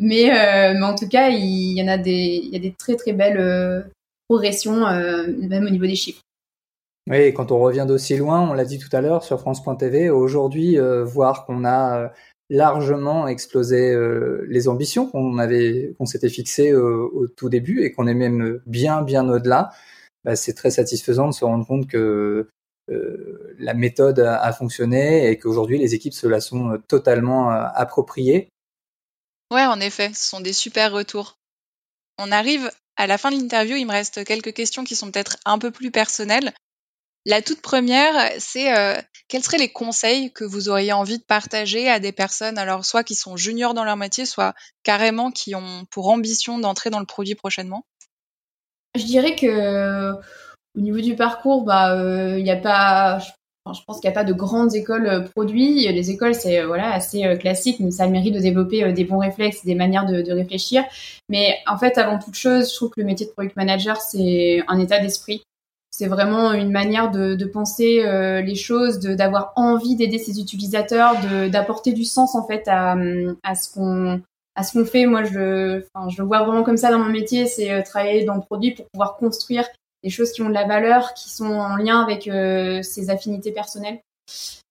[0.00, 0.30] Mais,
[0.74, 3.12] mais en tout cas, il y en a des, il y a des très très
[3.12, 3.86] belles
[4.30, 6.20] progression, euh, même au niveau des chiffres.
[7.08, 10.78] Oui, quand on revient d'aussi loin, on l'a dit tout à l'heure sur France.tv, aujourd'hui,
[10.78, 12.08] euh, voir qu'on a euh,
[12.48, 13.96] largement explosé
[14.48, 19.02] les ambitions qu'on avait, qu'on s'était fixées au tout début et qu'on est même bien,
[19.02, 19.70] bien au-delà,
[20.24, 22.48] bah, c'est très satisfaisant de se rendre compte que
[22.88, 28.48] la méthode a, fonctionné et qu'aujourd'hui les équipes se la sont totalement appropriées.
[29.52, 31.36] Ouais, en effet, ce sont des super retours.
[32.18, 32.68] On arrive
[33.00, 35.70] à la fin de l'interview, il me reste quelques questions qui sont peut-être un peu
[35.70, 36.52] plus personnelles.
[37.24, 41.88] La toute première, c'est euh, quels seraient les conseils que vous auriez envie de partager
[41.88, 45.86] à des personnes, alors soit qui sont juniors dans leur métier, soit carrément qui ont
[45.90, 47.86] pour ambition d'entrer dans le produit prochainement?
[48.94, 50.12] Je dirais que
[50.76, 53.18] au niveau du parcours, bah, euh, il n'y a pas,
[53.64, 55.86] pense qu'il n'y a pas de grandes écoles euh, produits.
[55.92, 59.18] Les écoles, c'est euh, voilà assez euh, classique, mais ça mérite de développer des bons
[59.18, 60.84] réflexes, des manières de, réfléchir.
[61.28, 64.62] Mais en fait, avant toute chose, je trouve que le métier de product manager, c'est
[64.68, 65.42] un état d'esprit.
[65.90, 68.02] C'est vraiment une manière de, penser
[68.42, 71.16] les choses, d'avoir envie d'aider ses utilisateurs,
[71.50, 72.96] d'apporter du sens en fait à,
[73.42, 74.22] à ce qu'on
[74.54, 75.06] à ce qu'on fait.
[75.06, 78.40] Moi, je, je le vois vraiment comme ça dans mon métier, c'est travailler dans le
[78.40, 79.64] produit pour pouvoir construire
[80.02, 83.52] des choses qui ont de la valeur, qui sont en lien avec euh, ses affinités
[83.52, 84.00] personnelles.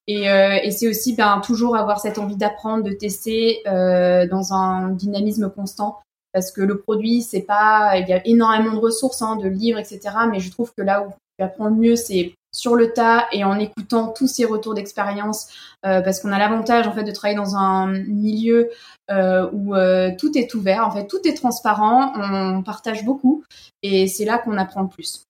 [0.08, 4.54] Et, euh, et c'est aussi ben, toujours avoir cette envie d'apprendre, de tester euh, dans
[4.54, 6.00] un dynamisme constant.
[6.34, 9.80] Parce que le produit, c'est pas, il y a énormément de ressources, hein, de livres,
[9.80, 10.00] etc.
[10.32, 13.44] Mais je trouve que là où tu apprends le mieux, c'est sur le tas et
[13.46, 15.48] en écoutant tous ces retours d'expérience,
[15.86, 18.70] euh, parce qu'on a l'avantage en fait de travailler dans un milieu
[19.10, 23.44] euh, où euh, tout est ouvert, en fait tout est transparent, on partage beaucoup
[23.82, 25.24] et c'est là qu'on apprend le plus.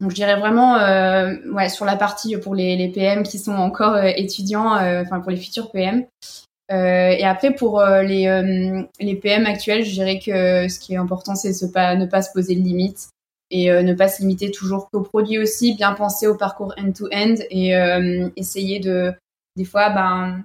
[0.00, 0.76] Donc je dirais vraiment
[1.54, 5.38] ouais sur la partie pour les, les PM qui sont encore étudiants, enfin pour les
[5.38, 6.04] futurs PM.
[6.70, 11.72] et après pour les, les PM actuels, je dirais que ce qui est important c'est
[11.72, 13.08] pas, ne pas se poser de limites
[13.50, 17.34] et euh, ne pas se limiter toujours qu'au produit aussi, bien penser au parcours end-to-end
[17.50, 19.12] et euh, essayer de,
[19.56, 20.44] des fois, ben,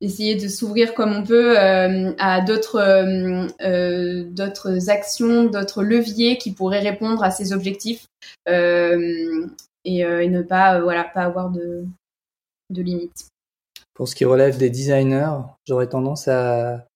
[0.00, 2.78] essayer de s'ouvrir comme on peut euh, à d'autres
[4.30, 8.06] d'autres actions, d'autres leviers qui pourraient répondre à ces objectifs
[8.46, 9.20] et,
[9.84, 11.84] et, ne pas voilà pas avoir de
[12.70, 13.28] de limites.
[13.94, 16.86] Pour ce qui relève des designers, j'aurais tendance à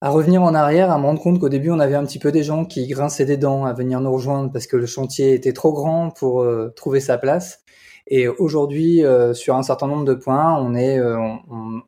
[0.00, 2.30] à revenir en arrière, à me rendre compte qu'au début, on avait un petit peu
[2.30, 5.52] des gens qui grinçaient des dents à venir nous rejoindre parce que le chantier était
[5.52, 7.64] trop grand pour euh, trouver sa place.
[8.06, 11.18] Et aujourd'hui, euh, sur un certain nombre de points, on est, euh,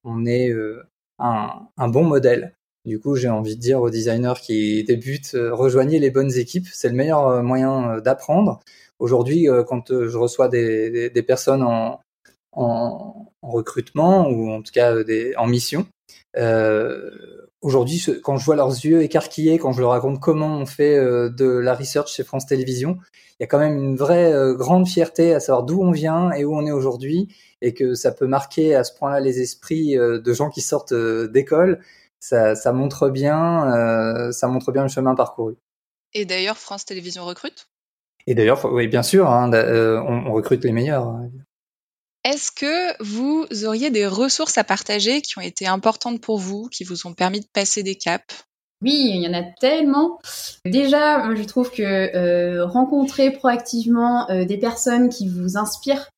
[0.04, 0.52] on, est
[1.18, 2.54] un, bon modèle.
[2.84, 6.66] Du coup, j'ai envie de dire aux designers qui débutent, rejoignez les bonnes équipes.
[6.72, 8.60] C'est le meilleur moyen d'apprendre.
[8.98, 12.00] Aujourd'hui, quand je reçois des, personnes en,
[12.52, 14.94] en, recrutement ou en tout cas
[15.36, 15.86] en mission.
[17.62, 21.44] Aujourd'hui, quand je vois leurs yeux écarquillés, quand je leur raconte comment on fait de
[21.44, 22.96] la research chez France Télévisions,
[23.38, 26.46] il y a quand même une vraie grande fierté à savoir d'où on vient et
[26.46, 30.32] où on est aujourd'hui et que ça peut marquer à ce point-là les esprits de
[30.32, 31.80] gens qui sortent d'école
[32.20, 35.56] ça, ça montre bien, euh, ça montre bien le chemin parcouru.
[36.12, 37.68] Et d'ailleurs, France Télévisions recrute?
[38.26, 41.16] Et d'ailleurs, oui, bien sûr, hein, euh, on, recrute les meilleurs.
[42.24, 46.84] Est-ce que vous auriez des ressources à partager qui ont été importantes pour vous, qui
[46.84, 48.44] vous ont permis de passer des caps?
[48.82, 50.18] Oui, il y en a tellement.
[50.64, 56.08] Déjà, moi, je trouve que euh, rencontrer proactivement des personnes qui vous inspirent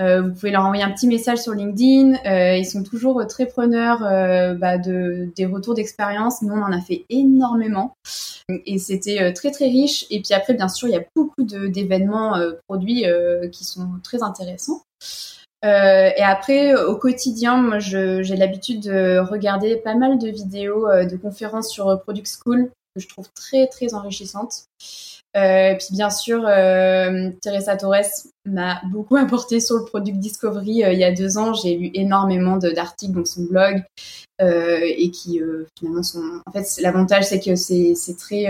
[0.00, 2.14] euh, vous pouvez leur envoyer un petit message sur LinkedIn.
[2.26, 6.42] Euh, ils sont toujours très preneurs euh, bah, de, des retours d'expérience.
[6.42, 7.94] Nous, on en a fait énormément
[8.48, 10.06] et c'était très très riche.
[10.10, 12.38] Et puis après, bien sûr, il y a beaucoup d'événements
[12.68, 13.04] produits
[13.52, 14.82] qui sont très intéressants.
[15.62, 21.70] Et après, au quotidien, moi, j'ai l'habitude de regarder pas mal de vidéos de conférences
[21.70, 24.66] sur Product School que je trouve très très enrichissantes.
[25.34, 30.92] Euh, puis bien sûr, euh, Teresa Torres m'a beaucoup apporté sur le Product Discovery euh,
[30.92, 31.54] il y a deux ans.
[31.54, 33.82] J'ai lu énormément d'articles dans son blog
[34.42, 36.22] euh, et qui euh, finalement sont.
[36.46, 38.46] En fait, l'avantage c'est que c'est très,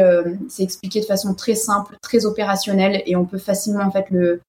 [0.48, 4.40] c'est expliqué de façon très simple, très opérationnelle et on peut facilement en fait le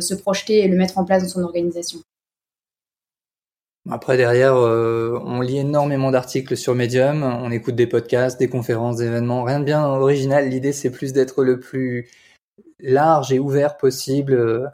[0.00, 2.00] se projeter et le mettre en place dans son organisation.
[3.90, 8.96] Après, derrière, euh, on lit énormément d'articles sur Medium, on écoute des podcasts, des conférences,
[8.96, 9.42] des événements.
[9.42, 10.48] Rien de bien original.
[10.48, 12.08] L'idée, c'est plus d'être le plus
[12.80, 14.66] large et ouvert possible euh,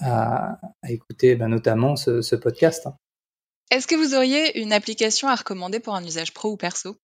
[0.00, 2.86] à, écouter ben, notamment ce, ce podcast.
[3.72, 6.96] Est-ce que vous auriez une application à recommander pour un usage pro ou perso?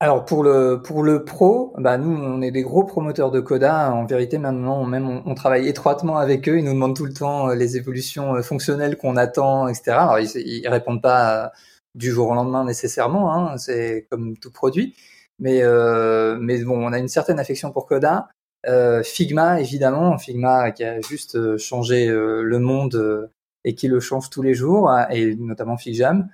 [0.00, 3.92] Alors pour le pour le pro, bah nous on est des gros promoteurs de Coda.
[3.92, 6.58] En vérité maintenant même on, travaille étroitement avec eux.
[6.58, 9.90] Ils nous demandent tout le temps euh, les évolutions euh, fonctionnelles qu'on attend, etc.
[9.90, 11.52] Alors ils, répondent pas
[11.96, 13.34] du jour au lendemain nécessairement.
[13.34, 14.94] Hein, c'est comme tout produit,
[15.40, 18.28] mais euh, mais bon on a une certaine affection pour Coda.
[18.68, 23.30] Euh, Figma évidemment, Figma qui a juste changé le monde
[23.64, 26.28] et qui le change tous les jours, hein, et notamment Figjam.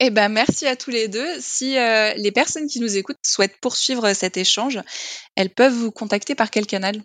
[0.00, 1.26] Eh ben, merci à tous les deux.
[1.40, 4.80] Si euh, les personnes qui nous écoutent souhaitent poursuivre cet échange,
[5.34, 7.02] elles peuvent vous contacter par quel canal?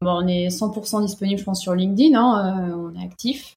[0.00, 2.16] Bon, On est 100% disponible, je pense, sur LinkedIn.
[2.16, 3.54] Hein, euh, on est actif.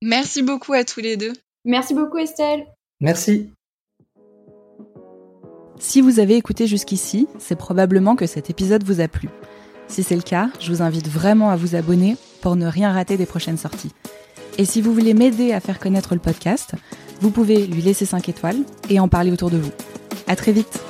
[0.00, 1.32] Merci beaucoup à tous les deux.
[1.64, 2.66] Merci beaucoup, Estelle.
[3.00, 3.50] Merci.
[5.80, 9.28] Si vous avez écouté jusqu'ici, c'est probablement que cet épisode vous a plu.
[9.88, 13.16] Si c'est le cas, je vous invite vraiment à vous abonner pour ne rien rater
[13.16, 13.90] des prochaines sorties.
[14.58, 16.74] Et si vous voulez m'aider à faire connaître le podcast,
[17.20, 18.58] vous pouvez lui laisser 5 étoiles
[18.88, 19.72] et en parler autour de vous.
[20.26, 20.80] À très vite!